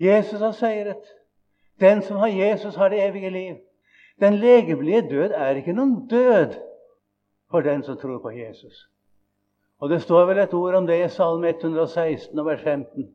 Jesus 0.00 0.40
har 0.40 0.52
seiret. 0.52 1.04
Den 1.80 2.02
som 2.02 2.16
har 2.16 2.28
Jesus, 2.28 2.76
har 2.76 2.88
det 2.88 3.02
evige 3.08 3.30
liv. 3.30 3.56
Den 4.20 4.34
legemlige 4.34 5.02
død 5.10 5.30
er 5.34 5.58
ikke 5.58 5.72
noen 5.72 6.06
død 6.10 6.54
for 7.50 7.60
den 7.60 7.82
som 7.82 7.96
tror 7.96 8.18
på 8.22 8.30
Jesus. 8.30 8.88
Og 9.80 9.90
Det 9.90 10.02
står 10.02 10.24
vel 10.24 10.38
et 10.38 10.54
ord 10.54 10.74
om 10.74 10.86
det 10.86 11.04
i 11.04 11.08
Salme 11.08 11.48
116, 11.48 12.46
vers 12.46 12.60
15. 12.60 13.08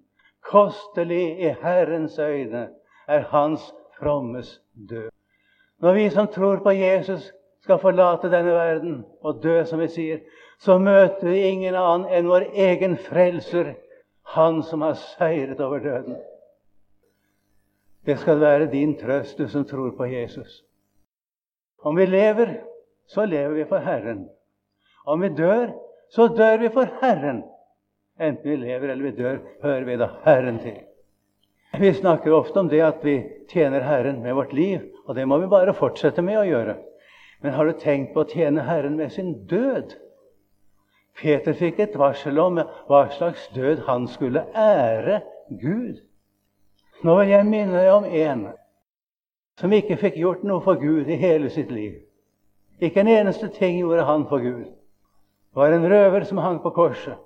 Kostelig 0.43 1.39
i 1.39 1.55
Herrens 1.61 2.19
øyne 2.19 2.69
er 3.07 3.19
Hans 3.19 3.73
frommes 3.99 4.61
død. 4.89 5.09
Når 5.79 5.93
vi 5.93 6.09
som 6.09 6.27
tror 6.27 6.55
på 6.63 6.69
Jesus, 6.69 7.31
skal 7.63 7.79
forlate 7.79 8.31
denne 8.31 8.51
verden 8.51 9.05
og 9.21 9.43
dø, 9.43 9.63
som 9.63 9.79
vi 9.79 9.87
sier, 9.87 10.19
så 10.59 10.77
møter 10.77 11.29
vi 11.29 11.41
ingen 11.47 11.75
annen 11.75 12.07
enn 12.11 12.27
vår 12.27 12.49
egen 12.55 12.97
frelser, 12.97 13.75
Han 14.35 14.63
som 14.63 14.81
har 14.81 14.93
seiret 14.93 15.59
over 15.59 15.79
døden. 15.79 16.17
Det 18.05 18.17
skal 18.19 18.39
være 18.39 18.71
din 18.71 18.95
trøst, 18.97 19.37
du 19.37 19.47
som 19.47 19.65
tror 19.67 19.91
på 19.97 20.05
Jesus. 20.05 20.63
Om 21.83 21.97
vi 21.97 22.05
lever, 22.05 22.53
så 23.07 23.25
lever 23.25 23.53
vi 23.53 23.65
for 23.65 23.77
Herren. 23.77 24.29
Om 25.05 25.21
vi 25.21 25.29
dør, 25.29 25.71
så 26.09 26.27
dør 26.27 26.57
vi 26.57 26.69
for 26.69 26.89
Herren. 27.01 27.43
Enten 28.19 28.51
vi 28.51 28.55
lever 28.55 28.89
eller 28.89 29.03
vi 29.03 29.15
dør, 29.23 29.37
hører 29.63 29.83
vi 29.83 29.97
da 29.97 30.09
Herren 30.25 30.59
til. 30.59 30.79
Vi 31.79 31.93
snakker 31.93 32.33
ofte 32.33 32.59
om 32.59 32.69
det 32.69 32.81
at 32.81 33.03
vi 33.05 33.21
tjener 33.49 33.85
Herren 33.85 34.23
med 34.23 34.33
vårt 34.33 34.53
liv, 34.53 34.79
og 35.05 35.15
det 35.15 35.27
må 35.27 35.37
vi 35.37 35.47
bare 35.47 35.73
fortsette 35.73 36.21
med 36.21 36.39
å 36.41 36.47
gjøre. 36.47 36.75
Men 37.41 37.53
har 37.55 37.65
du 37.65 37.77
tenkt 37.79 38.13
på 38.13 38.25
å 38.25 38.29
tjene 38.29 38.65
Herren 38.67 38.97
med 38.99 39.13
sin 39.15 39.35
død? 39.47 39.95
Peter 41.19 41.55
fikk 41.55 41.79
et 41.79 41.97
varsel 41.99 42.39
om 42.39 42.59
hva 42.87 43.05
slags 43.15 43.47
død 43.55 43.85
han 43.87 44.07
skulle 44.07 44.45
ære 44.55 45.21
Gud. 45.61 46.01
Nå 47.03 47.15
vil 47.19 47.29
jeg 47.31 47.47
minne 47.47 47.79
deg 47.79 47.93
om 47.93 48.05
en 48.05 48.47
som 49.59 49.73
ikke 49.75 49.97
fikk 49.99 50.17
gjort 50.19 50.43
noe 50.47 50.63
for 50.63 50.79
Gud 50.79 51.07
i 51.07 51.17
hele 51.19 51.49
sitt 51.51 51.71
liv. 51.71 51.95
Ikke 52.79 53.03
en 53.03 53.11
eneste 53.11 53.49
ting 53.55 53.79
gjorde 53.79 54.07
han 54.07 54.25
for 54.27 54.43
Gud. 54.43 54.67
Det 55.49 55.59
var 55.59 55.75
en 55.75 55.87
røver 55.91 56.23
som 56.27 56.39
hang 56.43 56.61
på 56.63 56.71
korset. 56.75 57.17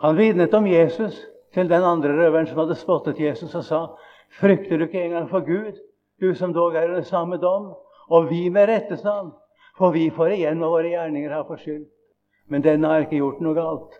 Han 0.00 0.16
vitnet 0.16 0.54
om 0.54 0.66
Jesus 0.66 1.18
til 1.54 1.70
den 1.70 1.82
andre 1.82 2.14
røveren 2.14 2.46
som 2.46 2.58
hadde 2.58 2.78
spottet 2.78 3.20
Jesus, 3.20 3.54
og 3.54 3.64
sa, 3.64 3.86
'Frykter 4.30 4.78
du 4.78 4.84
ikke 4.84 5.02
engang 5.04 5.30
for 5.30 5.40
Gud, 5.40 5.78
du 6.20 6.34
som 6.34 6.52
dog 6.52 6.74
er 6.74 6.88
under 6.88 7.02
samme 7.02 7.36
dom?' 7.36 7.74
Og 8.10 8.30
vi 8.30 8.48
med 8.48 8.68
rette, 8.68 8.96
sa 8.96 9.16
han, 9.16 9.32
for 9.78 9.90
vi 9.90 10.10
får 10.10 10.26
igjen 10.26 10.58
hva 10.58 10.68
våre 10.68 10.88
gjerninger 10.88 11.30
har 11.30 11.44
forskyldt. 11.44 11.88
Men 12.48 12.62
denne 12.62 12.86
har 12.86 13.00
ikke 13.00 13.16
gjort 13.16 13.40
noe 13.40 13.54
galt. 13.54 13.94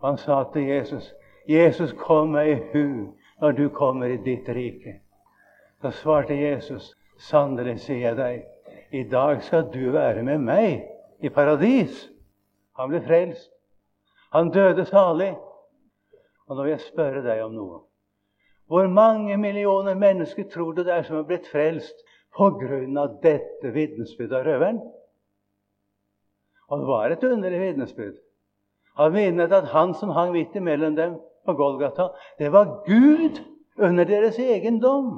Og 0.00 0.08
han 0.08 0.16
sa 0.16 0.44
til 0.52 0.62
Jesus, 0.62 1.14
'Jesus, 1.48 1.92
kom 1.92 2.28
meg 2.28 2.48
i 2.48 2.60
hu 2.72 3.12
når 3.40 3.52
du 3.52 3.68
kommer 3.68 4.06
i 4.06 4.16
ditt 4.16 4.48
rike.' 4.48 5.00
Da 5.82 5.90
svarte 5.90 6.34
Jesus, 6.34 6.94
'Sannelig 7.18 7.78
sier 7.80 8.08
jeg 8.08 8.16
deg, 8.16 8.46
i 8.92 9.02
dag 9.02 9.42
skal 9.42 9.70
du 9.72 9.90
være 9.90 10.22
med 10.22 10.38
meg 10.38 10.88
i 11.20 11.28
paradis.' 11.28 12.08
Han 12.78 12.90
ble 12.92 13.00
frelst. 13.02 13.50
Han 14.32 14.50
døde 14.54 14.84
salig. 14.86 15.32
Og 16.46 16.56
nå 16.56 16.62
vil 16.62 16.70
jeg 16.76 16.84
spørre 16.86 17.24
deg 17.24 17.42
om 17.44 17.56
noe. 17.56 17.80
Hvor 18.68 18.86
mange 18.86 19.36
millioner 19.36 19.96
mennesker 19.98 20.46
tror 20.52 20.76
du 20.76 20.84
det 20.84 20.92
er 20.94 21.02
som 21.02 21.18
er 21.18 21.26
blitt 21.26 21.48
frelst 21.48 22.04
pga. 22.36 23.06
dette 23.22 23.72
vitnesbyrdet 23.74 24.36
av 24.36 24.46
røveren? 24.46 24.80
Og 26.68 26.78
det 26.78 26.86
var 26.86 27.10
et 27.10 27.24
underlig 27.24 27.60
vitnesbyrd. 27.60 28.16
Han 28.96 29.12
minnet 29.12 29.52
at 29.52 29.68
han 29.72 29.94
som 29.94 30.10
hang 30.10 30.32
midt 30.32 30.54
imellom 30.54 30.96
dem 30.96 31.18
på 31.48 31.56
Golgata, 31.56 32.10
det 32.38 32.52
var 32.52 32.82
Gud 32.86 33.40
under 33.80 34.04
deres 34.04 34.38
egen 34.38 34.80
dom. 34.84 35.12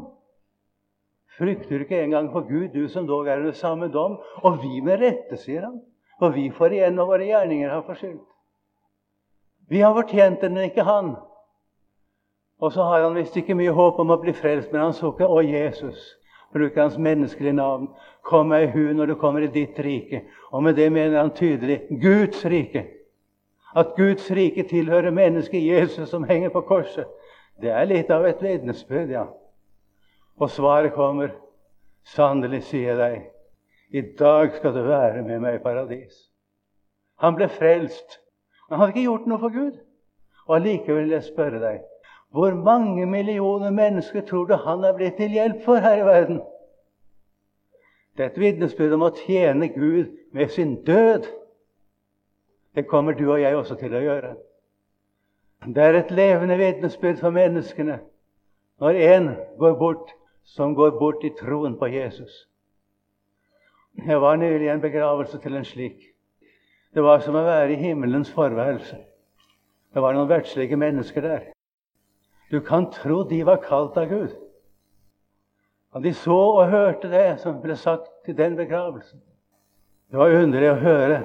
Frykter 1.39 1.79
du 1.79 1.87
ikke 1.87 2.03
engang 2.05 2.31
for 2.33 2.47
Gud, 2.47 2.69
du 2.75 2.89
som 2.89 3.07
dog 3.09 3.27
er 3.29 3.41
under 3.41 3.57
samme 3.57 3.89
dom? 3.89 4.19
Og 4.45 4.61
vi 4.63 4.81
med 4.85 5.01
rette, 5.01 5.39
sier 5.41 5.65
han. 5.67 5.81
For 6.21 6.35
vi 6.37 6.51
får 6.53 6.77
igjen 6.77 6.99
når 6.99 7.09
våre 7.09 7.27
gjerninger 7.31 7.73
har 7.73 7.83
forskyldt. 7.87 8.27
Vi 9.71 9.81
har 9.81 9.95
fortjent 9.97 10.43
det, 10.43 10.51
men 10.53 10.69
ikke 10.69 10.85
han. 10.85 11.15
Og 12.61 12.73
så 12.73 12.85
har 12.85 13.07
han 13.07 13.17
visst 13.17 13.37
ikke 13.41 13.57
mye 13.57 13.73
håp 13.73 13.99
om 14.03 14.13
å 14.13 14.19
bli 14.21 14.35
frelst, 14.37 14.73
men 14.73 14.83
han 14.83 14.93
så 14.93 15.15
ikke 15.15 15.29
'Å, 15.29 15.41
Jesus'. 15.43 16.17
Bruker 16.53 16.83
hans 16.83 16.99
menneskelige 16.99 17.53
navn. 17.53 17.89
'Kom 18.23 18.49
meg 18.49 18.63
i 18.63 18.71
hu 18.73 18.93
når 18.93 19.07
du 19.07 19.15
kommer 19.15 19.41
i 19.41 19.47
ditt 19.47 19.79
rike'. 19.79 20.25
Og 20.53 20.63
med 20.63 20.77
det 20.77 20.93
mener 20.93 21.19
han 21.19 21.31
tydelig 21.31 21.81
Guds 22.03 22.45
rike. 22.45 23.00
At 23.77 23.95
Guds 23.97 24.31
rike 24.31 24.63
tilhører 24.69 25.11
mennesket 25.11 25.67
Jesus 25.67 26.09
som 26.11 26.25
henger 26.25 26.51
på 26.51 26.61
korset. 26.61 27.07
Det 27.61 27.71
er 27.71 27.87
litt 27.87 28.11
av 28.11 28.25
et 28.27 28.43
vitnesbyrd, 28.43 29.13
ja. 29.13 29.27
Og 30.41 30.51
svaret 30.51 30.95
kommer. 30.97 31.37
Sannelig 32.05 32.63
sier 32.71 32.95
jeg 32.95 32.99
deg, 32.99 33.25
i 33.93 34.01
dag 34.19 34.55
skal 34.57 34.73
du 34.75 34.81
være 34.87 35.21
med 35.23 35.43
meg 35.43 35.59
i 35.59 35.63
paradis. 35.63 36.31
Han 37.21 37.37
ble 37.37 37.51
frelst. 37.53 38.19
Men 38.67 38.79
han 38.79 38.81
hadde 38.81 38.95
ikke 38.95 39.09
gjort 39.11 39.27
noe 39.29 39.43
for 39.43 39.55
Gud. 39.55 39.81
Og 40.49 40.57
allikevel 40.57 41.05
vil 41.05 41.17
jeg 41.19 41.29
spørre 41.29 41.63
deg 41.63 41.87
hvor 42.31 42.55
mange 42.55 43.07
millioner 43.11 43.73
mennesker 43.75 44.23
tror 44.23 44.45
du 44.47 44.55
han 44.55 44.85
er 44.87 44.93
blitt 44.95 45.17
til 45.19 45.33
hjelp 45.35 45.65
for 45.65 45.83
her 45.83 45.99
i 45.99 46.07
verden? 46.07 46.37
Det 48.15 48.23
er 48.23 48.31
et 48.31 48.39
vitnesbyrd 48.39 48.95
om 48.95 49.03
å 49.09 49.15
tjene 49.25 49.67
Gud 49.75 50.13
med 50.33 50.53
sin 50.55 50.77
død. 50.87 51.27
Det 52.75 52.87
kommer 52.89 53.13
du 53.13 53.27
og 53.33 53.41
jeg 53.41 53.57
også 53.57 53.75
til 53.81 53.95
å 53.95 54.03
gjøre. 54.05 54.35
Det 55.67 55.83
er 55.83 55.99
et 55.99 56.13
levende 56.15 56.57
vitnesbyrd 56.57 57.19
for 57.21 57.35
menneskene 57.35 57.99
når 58.81 58.99
en 59.05 59.27
går 59.61 59.75
bort 59.77 60.15
som 60.49 60.75
går 60.75 60.95
bort 60.99 61.25
i 61.25 61.33
troen 61.37 61.77
på 61.79 61.91
Jesus. 61.93 62.47
Jeg 64.07 64.21
var 64.23 64.39
nylig 64.41 64.67
i 64.67 64.73
en 64.73 64.81
begravelse 64.81 65.39
til 65.43 65.57
en 65.59 65.67
slik. 65.67 66.07
Det 66.95 67.03
var 67.05 67.21
som 67.21 67.37
å 67.37 67.45
være 67.45 67.75
i 67.75 67.81
himmelens 67.81 68.31
forværelse. 68.33 68.97
Det 69.95 70.03
var 70.03 70.15
noen 70.15 70.31
verdslige 70.31 70.79
mennesker 70.79 71.27
der. 71.27 71.43
Du 72.51 72.61
kan 72.61 72.89
tro 72.91 73.23
de 73.29 73.43
var 73.47 73.61
kalt 73.63 73.99
av 73.99 74.09
Gud. 74.11 74.33
Og 75.93 76.03
de 76.03 76.15
så 76.15 76.39
og 76.39 76.71
hørte 76.71 77.11
det 77.11 77.41
som 77.43 77.61
ble 77.63 77.77
sagt 77.77 78.09
til 78.25 78.39
den 78.39 78.57
begravelsen. 78.57 79.21
Det 80.11 80.19
var 80.19 80.35
underlig 80.35 80.71
å 80.71 80.81
høre 80.81 81.21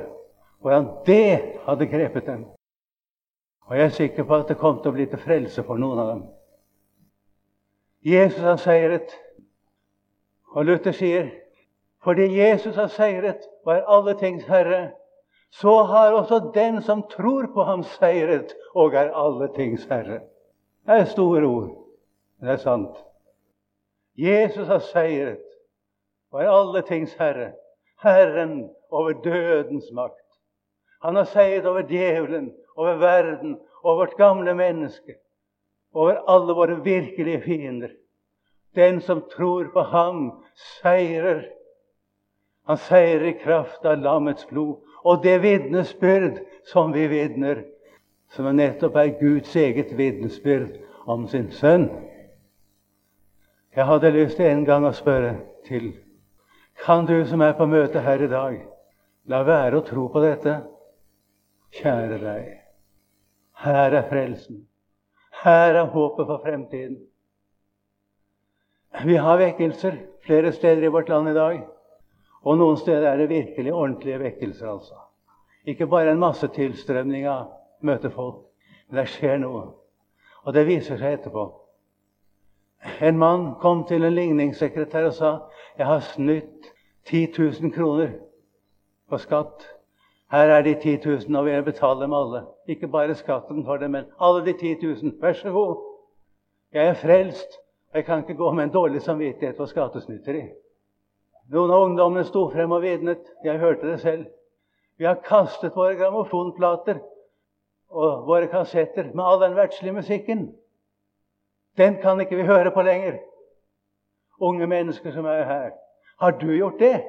hvordan 0.66 0.88
det 1.06 1.60
hadde 1.66 1.86
grepet 1.88 2.26
dem. 2.26 2.46
Og 3.66 3.78
jeg 3.78 3.86
er 3.86 3.90
sikker 3.90 4.24
på 4.24 4.36
at 4.36 4.48
det 4.50 4.58
kom 4.58 4.80
til 4.82 4.90
å 4.90 4.96
bli 4.96 5.06
til 5.06 5.22
frelse 5.22 5.62
for 5.64 5.78
noen 5.78 6.00
av 6.02 6.08
dem. 6.10 6.24
Jesus 8.02 8.42
har 8.42 8.58
seiret. 8.58 9.14
Og 10.58 10.66
Luther 10.66 10.96
sier 10.98 11.30
fordi 12.02 12.26
Jesus 12.34 12.80
har 12.82 12.90
seiret 12.94 13.46
og 13.66 13.76
er 13.76 13.86
alle 13.94 14.18
tings 14.18 14.46
herre, 14.50 14.82
så 15.54 15.76
har 15.86 16.18
også 16.18 16.52
den 16.58 16.82
som 16.82 17.06
tror 17.14 17.46
på 17.54 17.64
ham, 17.66 17.86
seiret 18.00 18.58
og 18.74 18.98
er 18.98 19.14
alle 19.14 19.52
tings 19.54 19.86
herre. 19.90 20.24
Det 20.86 20.98
er 20.98 21.10
store 21.14 21.46
ord, 21.46 21.72
men 22.38 22.50
det 22.50 22.58
er 22.58 22.66
sant. 22.66 22.98
Jesus 24.18 24.68
har 24.68 24.82
seiret 24.90 25.46
og 26.34 26.42
er 26.42 26.54
alle 26.58 26.82
tings 26.90 27.14
herre. 27.22 27.52
Herren 28.02 28.64
over 28.90 29.14
dødens 29.22 29.94
makt. 29.94 30.25
Han 31.06 31.20
har 31.20 31.28
seiret 31.30 31.68
over 31.70 31.86
djevelen, 31.86 32.50
over 32.76 32.98
verden, 32.98 33.60
over 33.84 34.06
vårt 34.06 34.18
gamle 34.18 34.56
menneske. 34.58 35.20
Over 35.94 36.18
alle 36.28 36.54
våre 36.58 36.80
virkelige 36.84 37.42
fiender. 37.42 37.92
Den 38.76 39.02
som 39.02 39.22
tror 39.36 39.70
på 39.74 39.84
ham, 39.92 40.32
seirer. 40.82 41.46
Han 42.66 42.78
seirer 42.78 43.30
i 43.30 43.38
kraft 43.44 43.86
av 43.86 44.02
lammets 44.02 44.48
blod 44.50 44.82
og 45.06 45.22
det 45.24 45.38
vitnesbyrd 45.44 46.42
som 46.66 46.90
vi 46.94 47.06
vitner 47.08 47.62
som 48.34 48.50
nettopp 48.58 48.98
er 48.98 49.14
Guds 49.20 49.54
eget 49.56 49.94
vitnesbyrd 49.98 50.80
om 51.06 51.28
sin 51.30 51.52
sønn. 51.54 51.86
Jeg 53.76 53.86
hadde 53.86 54.16
lyst 54.16 54.40
til 54.42 54.50
en 54.50 54.66
gang 54.66 54.88
å 54.88 54.96
spørre 54.96 55.36
til 55.68 55.94
Kan 56.82 57.06
du 57.06 57.22
som 57.30 57.42
er 57.46 57.54
på 57.56 57.70
møte 57.70 58.02
her 58.02 58.26
i 58.26 58.32
dag, 58.32 58.58
la 59.32 59.44
være 59.46 59.80
å 59.80 59.86
tro 59.86 60.10
på 60.12 60.24
dette? 60.24 60.58
Kjære 61.76 62.20
deg, 62.22 62.46
her 63.66 63.98
er 64.00 64.08
frelsen. 64.10 64.64
Her 65.44 65.76
er 65.76 65.92
håpet 65.92 66.28
for 66.30 66.42
fremtiden. 66.44 67.02
Vi 69.06 69.16
har 69.16 69.38
vekkelser 69.38 69.98
flere 70.26 70.52
steder 70.56 70.84
i 70.84 70.92
vårt 70.92 71.10
land 71.10 71.30
i 71.30 71.34
dag. 71.34 71.60
Og 72.46 72.58
noen 72.58 72.78
steder 72.78 73.10
er 73.10 73.18
det 73.18 73.30
virkelig 73.30 73.74
ordentlige 73.74 74.20
vekkelser. 74.20 74.70
altså. 74.72 74.96
Ikke 75.66 75.88
bare 75.88 76.12
en 76.12 76.20
masse 76.20 76.48
tilstrømning 76.48 77.28
av 77.28 77.52
møter 77.82 78.10
folk. 78.10 78.46
Men 78.88 79.02
det 79.02 79.10
skjer 79.10 79.38
noe. 79.42 79.68
Og 80.46 80.54
det 80.54 80.68
viser 80.68 80.98
seg 81.02 81.20
etterpå. 81.20 81.46
En 83.02 83.18
mann 83.18 83.56
kom 83.62 83.84
til 83.90 84.06
en 84.06 84.14
ligningssekretær 84.14 85.10
og 85.10 85.14
sa 85.18 85.32
jeg 85.78 85.88
har 85.90 86.04
snytt 86.14 86.72
10 87.10 87.28
000 87.38 87.74
kroner 87.74 88.14
på 89.10 89.18
skatt. 89.18 89.66
Her 90.36 90.52
er 90.52 90.62
de 90.62 90.74
10 90.82 90.98
000, 91.06 91.36
og 91.36 91.46
vil 91.46 91.54
jeg 91.54 91.66
betale 91.66 92.02
dem 92.02 92.14
alle. 92.14 92.46
Ikke 92.68 92.88
bare 92.88 93.16
skatten 93.16 93.66
for 93.66 93.78
dem, 93.78 93.92
men 93.92 94.06
alle 94.22 94.46
de 94.46 94.54
10 94.54 94.86
000. 94.86 95.14
Vær 95.22 95.34
så 95.34 95.52
god. 95.52 95.76
Jeg 96.74 96.88
er 96.88 96.94
frelst. 96.94 97.60
Jeg 97.94 98.06
kan 98.06 98.20
ikke 98.20 98.34
gå 98.34 98.52
med 98.52 98.64
en 98.64 98.74
dårlig 98.74 99.02
samvittighet 99.02 99.58
for 99.58 99.66
skattesnytteri. 99.66 100.42
Noen 101.54 101.72
av 101.72 101.86
ungdommene 101.86 102.26
sto 102.28 102.50
frem 102.52 102.72
og 102.76 102.82
vitnet. 102.84 103.32
Jeg 103.46 103.60
hørte 103.64 103.88
det 103.88 104.02
selv. 104.02 104.26
Vi 104.98 105.06
har 105.06 105.22
kastet 105.24 105.76
våre 105.76 105.96
grammofonplater 105.96 107.00
og 107.90 108.28
våre 108.28 108.52
kassetter 108.52 109.14
med 109.14 109.24
all 109.24 109.40
den 109.42 109.56
verdslige 109.56 109.96
musikken. 109.96 110.50
Den 111.78 112.02
kan 112.02 112.20
ikke 112.20 112.36
vi 112.36 112.52
høre 112.52 112.76
på 112.76 112.82
lenger. 112.82 113.22
Unge 114.42 114.68
mennesker 114.68 115.12
som 115.12 115.26
er 115.26 115.44
her. 115.44 115.70
Har 116.20 116.32
du 116.32 116.52
gjort 116.52 116.80
det? 116.80 117.06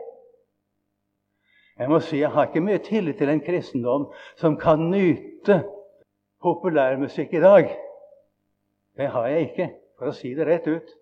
Jeg 1.77 1.91
må 1.93 2.01
si 2.01 2.23
jeg 2.23 2.33
har 2.33 2.49
ikke 2.49 2.65
mye 2.65 2.81
tillit 2.85 3.19
til 3.21 3.29
en 3.29 3.43
kristendom 3.45 4.07
som 4.41 4.57
kan 4.57 4.87
nyte 4.91 5.61
populærmusikk 6.45 7.35
i 7.37 7.43
dag. 7.43 7.73
Det 8.97 9.09
har 9.13 9.27
jeg 9.29 9.49
ikke, 9.51 9.67
for 9.99 10.09
å 10.09 10.17
si 10.17 10.33
det 10.37 10.47
rett 10.49 10.69
ut. 10.69 10.93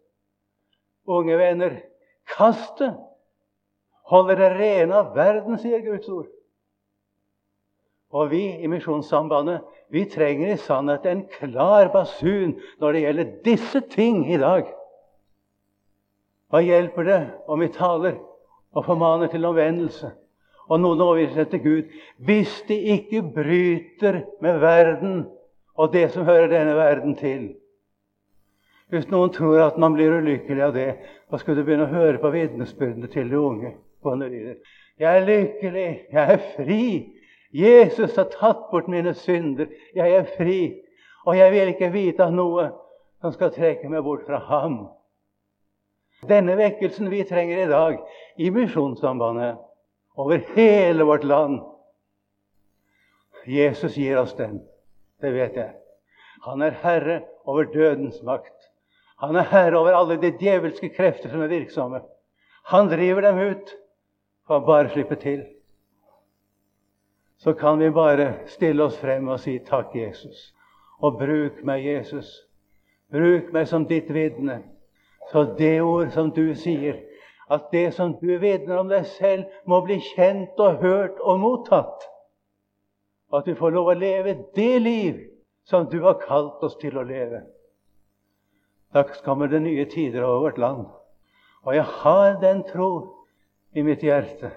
Unge 1.07 1.37
venner, 1.39 1.77
kast 2.37 2.81
det! 2.81 2.91
Hold 4.11 4.29
dere 4.33 4.51
rene 4.59 4.99
av 4.99 5.15
verden, 5.17 5.57
sier 5.63 5.81
Guds 5.85 6.11
ord. 6.13 6.27
Og 8.15 8.29
vi 8.31 8.43
i 8.63 8.69
Misjonssambandet 8.71 9.63
vi 9.95 10.05
trenger 10.11 10.53
i 10.53 10.59
sannhet 10.61 11.07
en 11.09 11.23
klar 11.31 11.89
basun 11.95 12.57
når 12.83 12.93
det 12.93 13.05
gjelder 13.05 13.31
disse 13.47 13.81
ting 13.95 14.25
i 14.31 14.39
dag. 14.43 14.69
Hva 16.51 16.61
hjelper 16.63 17.09
det 17.09 17.23
om 17.51 17.63
vi 17.63 17.71
taler 17.75 18.19
og 18.75 18.87
formaner 18.87 19.31
til 19.33 19.47
omvendelse 19.49 20.13
og 20.68 20.81
noen 20.81 21.00
overviser 21.05 21.48
til 21.50 21.62
Gud, 21.64 21.90
hvis 22.24 22.62
de 22.68 22.79
ikke 22.96 23.22
bryter 23.35 24.22
med 24.42 24.59
verden 24.62 25.27
og 25.74 25.92
det 25.92 26.11
som 26.14 26.24
hører 26.24 26.48
denne 26.53 26.77
verden 26.77 27.16
til. 27.18 27.50
Hvis 28.92 29.09
noen 29.11 29.33
tror 29.35 29.59
at 29.64 29.79
man 29.81 29.96
blir 29.96 30.12
ulykkelig 30.20 30.62
av 30.62 30.74
det, 30.77 30.88
da 31.31 31.40
skulle 31.40 31.61
du 31.61 31.66
begynne 31.66 31.88
å 31.88 31.94
høre 31.94 32.20
på 32.22 32.31
vitnesbyrdene 32.31 33.11
til 33.12 33.31
de 33.33 33.40
unge. 33.40 33.74
Jeg 35.00 35.09
er 35.11 35.27
lykkelig, 35.27 35.88
jeg 36.12 36.35
er 36.37 36.42
fri. 36.55 36.85
Jesus 37.55 38.16
har 38.18 38.29
tatt 38.33 38.66
bort 38.70 38.88
mine 38.90 39.14
synder. 39.16 39.70
Jeg 39.96 40.14
er 40.14 40.29
fri. 40.37 40.59
Og 41.24 41.38
jeg 41.38 41.53
vil 41.55 41.72
ikke 41.72 41.92
vite 41.94 42.27
av 42.27 42.35
noe 42.37 42.68
som 43.24 43.33
skal 43.33 43.55
trekke 43.55 43.88
meg 43.88 44.05
bort 44.05 44.27
fra 44.29 44.38
ham. 44.50 44.83
Denne 46.29 46.57
vekkelsen 46.61 47.09
vi 47.11 47.24
trenger 47.29 47.64
i 47.64 47.70
dag 47.70 47.96
i 48.38 48.50
Misjonssambandet 48.53 49.57
over 50.14 50.44
hele 50.55 51.05
vårt 51.05 51.24
land 51.24 51.61
Jesus 53.44 53.96
gir 53.96 54.16
oss 54.18 54.37
den. 54.37 54.62
Det 55.20 55.31
vet 55.31 55.57
jeg. 55.57 55.74
Han 56.44 56.62
er 56.62 56.77
herre 56.81 57.22
over 57.44 57.64
dødens 57.64 58.22
makt. 58.22 58.70
Han 59.20 59.37
er 59.37 59.48
herre 59.48 59.79
over 59.79 59.96
alle 59.96 60.16
de 60.20 60.33
djevelske 60.40 60.88
krefter 60.96 61.29
som 61.33 61.42
er 61.44 61.53
virksomme. 61.53 62.00
Han 62.72 62.88
driver 62.88 63.20
dem 63.20 63.38
ut 63.38 63.74
for 64.46 64.61
å 64.61 64.66
bare 64.66 64.92
slippe 64.92 65.16
til. 65.20 65.44
Så 67.38 67.53
kan 67.53 67.79
vi 67.79 67.90
bare 67.92 68.46
stille 68.48 68.85
oss 68.85 68.96
frem 68.96 69.29
og 69.29 69.40
si 69.40 69.59
takk, 69.66 69.92
Jesus. 69.96 70.53
Og 71.05 71.18
bruk 71.20 71.61
meg, 71.64 71.85
Jesus. 71.85 72.31
Bruk 73.12 73.53
meg 73.53 73.68
som 73.68 73.85
ditt 73.88 74.09
vitne. 74.12 74.62
Så 75.33 75.44
det 75.59 75.81
ord 75.83 76.12
som 76.12 76.31
du 76.33 76.55
sier, 76.57 77.03
at 77.50 77.70
det 77.72 77.90
som 77.94 78.14
du 78.20 78.38
vitner 78.38 78.78
om 78.80 78.88
deg 78.88 79.07
selv, 79.18 79.44
må 79.68 79.83
bli 79.85 79.98
kjent 80.14 80.61
og 80.61 80.80
hørt 80.80 81.20
og 81.20 81.40
mottatt. 81.42 82.07
At 83.35 83.48
vi 83.48 83.57
får 83.59 83.74
lov 83.74 83.90
å 83.92 83.98
leve 83.98 84.37
det 84.57 84.78
liv 84.83 85.20
som 85.68 85.88
du 85.90 86.00
har 86.04 86.20
kalt 86.22 86.62
oss 86.64 86.76
til 86.80 86.96
å 86.98 87.07
leve. 87.07 87.42
Da 88.94 89.02
kommer 89.24 89.50
det 89.50 89.62
nye 89.64 89.85
tider 89.90 90.22
over 90.22 90.48
vårt 90.48 90.59
land. 90.59 90.87
Og 91.64 91.74
jeg 91.74 91.85
har 92.02 92.37
den 92.40 92.62
tro 92.68 92.90
i 93.74 93.83
mitt 93.83 94.04
hjerte. 94.04 94.52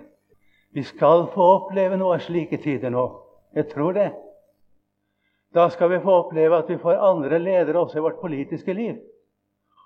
Vi 0.76 0.84
skal 0.84 1.26
få 1.34 1.45
oppleve 1.56 1.97
noe 1.97 2.19
av 2.19 2.26
slike 2.28 2.60
tider 2.62 2.91
nå. 2.93 3.08
Jeg 3.56 3.69
tror 3.71 3.95
det. 3.97 4.12
Da 5.56 5.69
skal 5.73 5.89
vi 5.89 6.04
få 6.04 6.19
oppleve 6.21 6.60
at 6.60 6.69
vi 6.69 6.78
får 6.78 7.00
andre 7.02 7.39
ledere 7.39 7.80
også 7.80 7.97
i 7.97 8.04
vårt 8.06 8.19
politiske 8.21 8.73
liv. 8.73 9.00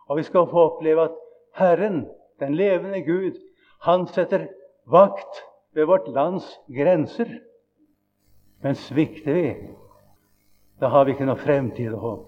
Og 0.10 0.18
vi 0.18 0.26
skal 0.28 0.50
få 0.50 0.66
oppleve 0.74 1.06
at 1.08 1.20
Herren, 1.56 2.04
den 2.42 2.58
levende 2.58 3.02
Gud, 3.06 3.38
han 3.86 4.08
setter 4.10 4.48
vakt 4.90 5.44
ved 5.74 5.86
vårt 5.86 6.08
lands 6.08 6.48
grenser. 6.68 7.40
Men 8.62 8.76
svikter 8.76 9.34
vi, 9.34 9.56
da 10.82 10.90
har 10.90 11.06
vi 11.06 11.16
ikke 11.16 11.26
noe 11.30 11.42
fremtid 11.42 11.94
og 11.94 12.06
håp. 12.06 12.28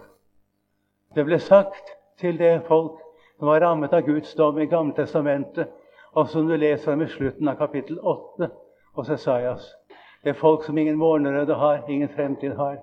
Det 1.14 1.26
ble 1.26 1.38
sagt 1.42 1.94
til 2.22 2.38
det 2.38 2.64
folk 2.70 3.02
som 3.38 3.50
var 3.50 3.62
rammet 3.62 3.94
av 3.94 4.06
Guds 4.06 4.34
dom 4.38 4.58
i 4.62 4.70
Gamle 4.70 4.96
testamentet, 4.98 5.70
og 6.14 6.30
som 6.30 6.48
du 6.48 6.56
leser 6.58 6.94
om 6.94 7.02
i 7.02 7.10
slutten 7.10 7.50
av 7.50 7.58
kapittel 7.58 7.98
8 8.00 8.50
hos 8.98 9.10
Esaias. 9.14 9.66
Det 10.24 10.34
er 10.34 10.40
folk 10.40 10.64
som 10.64 10.78
ingen 10.78 10.98
morgenrøde 10.98 11.58
har, 11.58 11.84
ingen 11.90 12.10
fremtid 12.10 12.54
har. 12.56 12.78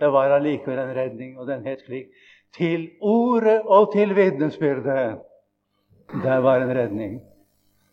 Det 0.00 0.10
var 0.12 0.36
allikevel 0.36 0.78
en 0.78 0.96
redning, 0.96 1.38
og 1.38 1.48
den 1.48 1.64
het 1.66 1.80
slik 1.86 2.12
Til 2.54 2.90
ordet 3.00 3.62
og 3.66 3.92
til 3.92 4.14
vitnesbyrdet. 4.14 5.18
Der 6.12 6.38
var 6.38 6.56
en 6.56 6.76
redning. 6.76 7.22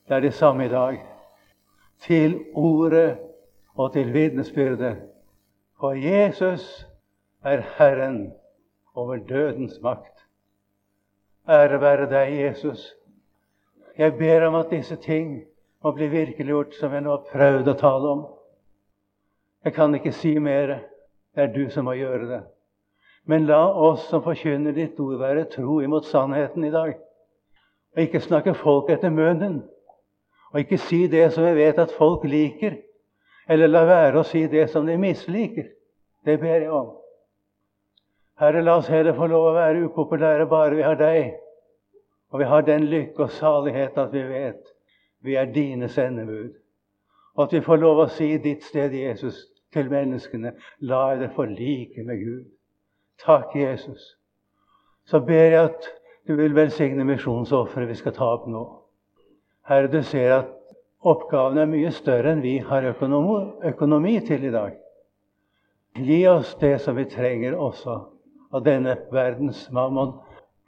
Det 0.07 0.15
er 0.15 0.19
det 0.19 0.33
samme 0.33 0.65
i 0.65 0.69
dag. 0.69 1.05
Til 1.99 2.45
ordet 2.53 3.17
og 3.75 3.93
til 3.93 4.13
vitnesbyrdet. 4.13 4.97
For 5.79 5.91
Jesus 5.91 6.87
er 7.43 7.61
Herren 7.77 8.33
over 8.95 9.15
dødens 9.15 9.81
makt. 9.81 10.25
Ære 11.49 11.81
være 11.81 12.09
deg, 12.09 12.41
Jesus. 12.41 12.93
Jeg 13.97 14.17
ber 14.17 14.45
om 14.45 14.55
at 14.55 14.69
disse 14.71 14.95
ting 14.95 15.43
må 15.83 15.91
bli 15.91 16.07
virkeliggjort, 16.07 16.75
som 16.75 16.93
jeg 16.93 17.01
nå 17.01 17.09
har 17.09 17.25
prøvd 17.31 17.67
å 17.67 17.77
tale 17.79 18.09
om. 18.15 18.25
Jeg 19.65 19.73
kan 19.73 19.95
ikke 19.95 20.13
si 20.13 20.37
mer. 20.39 20.79
Det 21.35 21.43
er 21.43 21.53
du 21.53 21.69
som 21.69 21.85
må 21.87 21.95
gjøre 21.95 22.27
det. 22.27 22.41
Men 23.25 23.45
la 23.47 23.61
oss 23.71 24.03
som 24.09 24.23
forkynner 24.23 24.75
ditt 24.75 24.99
ord, 24.99 25.19
være 25.21 25.47
tro 25.53 25.79
imot 25.81 26.05
sannheten 26.05 26.65
i 26.65 26.71
dag. 26.73 26.97
Og 27.95 28.01
ikke 28.05 28.23
snakke 28.23 28.53
folk 28.55 28.89
etter 28.89 29.11
munnen. 29.11 29.61
Og 30.51 30.59
ikke 30.59 30.79
si 30.79 31.05
det 31.07 31.31
som 31.33 31.45
vi 31.45 31.53
vet 31.59 31.79
at 31.79 31.93
folk 31.97 32.23
liker. 32.27 32.77
Eller 33.49 33.71
la 33.71 33.85
være 33.87 34.21
å 34.21 34.27
si 34.27 34.45
det 34.47 34.69
som 34.71 34.87
de 34.87 34.97
misliker. 34.99 35.69
Det 36.25 36.37
ber 36.39 36.61
jeg 36.61 36.71
om. 36.71 36.91
Herre, 38.39 38.61
la 38.63 38.77
oss 38.79 38.89
heller 38.89 39.15
få 39.17 39.27
lov 39.29 39.51
å 39.51 39.55
være 39.55 39.87
upopulære 39.87 40.47
bare 40.49 40.77
vi 40.77 40.85
har 40.85 40.99
deg. 40.99 41.33
Og 42.31 42.39
vi 42.39 42.47
har 42.47 42.63
den 42.65 42.87
lykke 42.89 43.27
og 43.27 43.33
salighet 43.35 43.97
at 43.99 44.13
vi 44.13 44.23
vet 44.29 44.71
vi 45.21 45.35
er 45.35 45.45
dine 45.45 45.89
sendebud. 45.89 46.53
Og 47.35 47.43
at 47.43 47.53
vi 47.53 47.61
får 47.61 47.77
lov 47.77 47.99
å 48.03 48.09
si 48.11 48.33
ditt 48.41 48.63
sted, 48.65 48.93
Jesus, 48.93 49.37
til 49.73 49.89
menneskene. 49.91 50.55
La 50.81 51.03
dere 51.15 51.31
forlike 51.35 52.03
med 52.03 52.23
Gud. 52.25 52.47
Takk, 53.21 53.55
Jesus. 53.55 54.01
Så 55.05 55.21
ber 55.25 55.53
jeg 55.53 55.69
at 55.69 55.87
du 56.27 56.35
vil 56.35 56.53
velsigne 56.53 57.05
misjonsofferet 57.07 57.89
vi 57.89 57.97
skal 57.99 58.15
ta 58.15 58.27
opp 58.35 58.47
nå. 58.49 58.63
Herre, 59.67 59.89
du 59.91 60.01
ser 60.05 60.33
at 60.35 60.51
oppgaven 61.01 61.57
er 61.61 61.69
mye 61.69 61.91
større 61.95 62.35
enn 62.35 62.43
vi 62.43 62.57
har 62.65 62.85
økonomi, 62.91 64.19
til 64.27 64.45
i 64.45 64.53
dag. 64.53 64.75
Gi 65.97 66.19
oss 66.27 66.53
det 66.61 66.77
som 66.81 66.95
vi 66.95 67.07
trenger 67.09 67.57
også 67.57 67.97
av 68.51 68.63
denne 68.63 68.95
verdens 69.11 69.65
mammon 69.73 70.13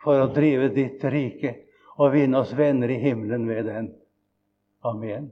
for 0.03 0.19
å 0.19 0.31
drive 0.33 0.71
ditt 0.75 1.03
rike 1.03 1.55
og 1.97 2.15
vinne 2.15 2.41
oss 2.41 2.51
venner 2.57 2.89
i 2.89 2.99
himmelen 2.99 3.47
ved 3.47 3.69
den. 3.69 3.91
Amen. 4.83 5.31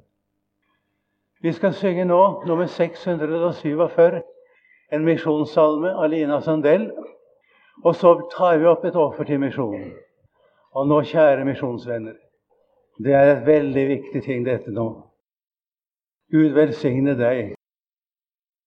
Vi 1.42 1.52
skal 1.58 1.74
synge 1.74 2.06
nå 2.06 2.22
nummer 2.46 2.70
647, 2.70 4.22
en 4.92 5.04
misjonssalme 5.08 5.90
av 5.98 6.12
Lina 6.14 6.38
Sandell. 6.46 6.92
Og 7.82 7.96
så 7.98 8.14
tar 8.36 8.60
vi 8.62 8.70
opp 8.70 8.86
et 8.86 8.96
offer 9.00 9.26
til 9.26 9.42
misjonen. 9.42 9.90
Og 10.72 10.88
nå, 10.88 11.02
kjære 11.04 11.46
misjonsvenner, 11.46 12.16
det 13.04 13.14
er 13.14 13.32
et 13.32 13.48
veldig 13.48 13.88
viktig 13.88 14.22
ting, 14.24 14.46
dette 14.46 14.72
nå. 14.72 14.88
Gud 16.32 16.54
velsigne 16.56 17.16
deg 17.20 17.56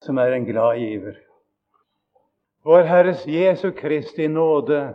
som 0.05 0.19
er 0.21 0.35
en 0.37 0.45
glad 0.45 0.77
giver. 0.83 1.17
Vår 2.65 2.85
Herres 2.89 3.25
Jesu 3.29 3.71
Kristi 3.77 4.27
nåde, 4.29 4.95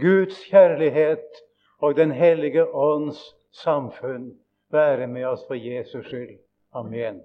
Guds 0.00 0.44
kjærlighet 0.50 1.40
og 1.80 1.96
Den 1.96 2.10
hellige 2.10 2.66
ånds 2.74 3.20
samfunn 3.52 4.30
være 4.72 5.06
med 5.06 5.24
oss 5.24 5.46
for 5.48 5.54
Jesus 5.54 6.06
skyld. 6.06 6.38
Amen. 6.72 7.22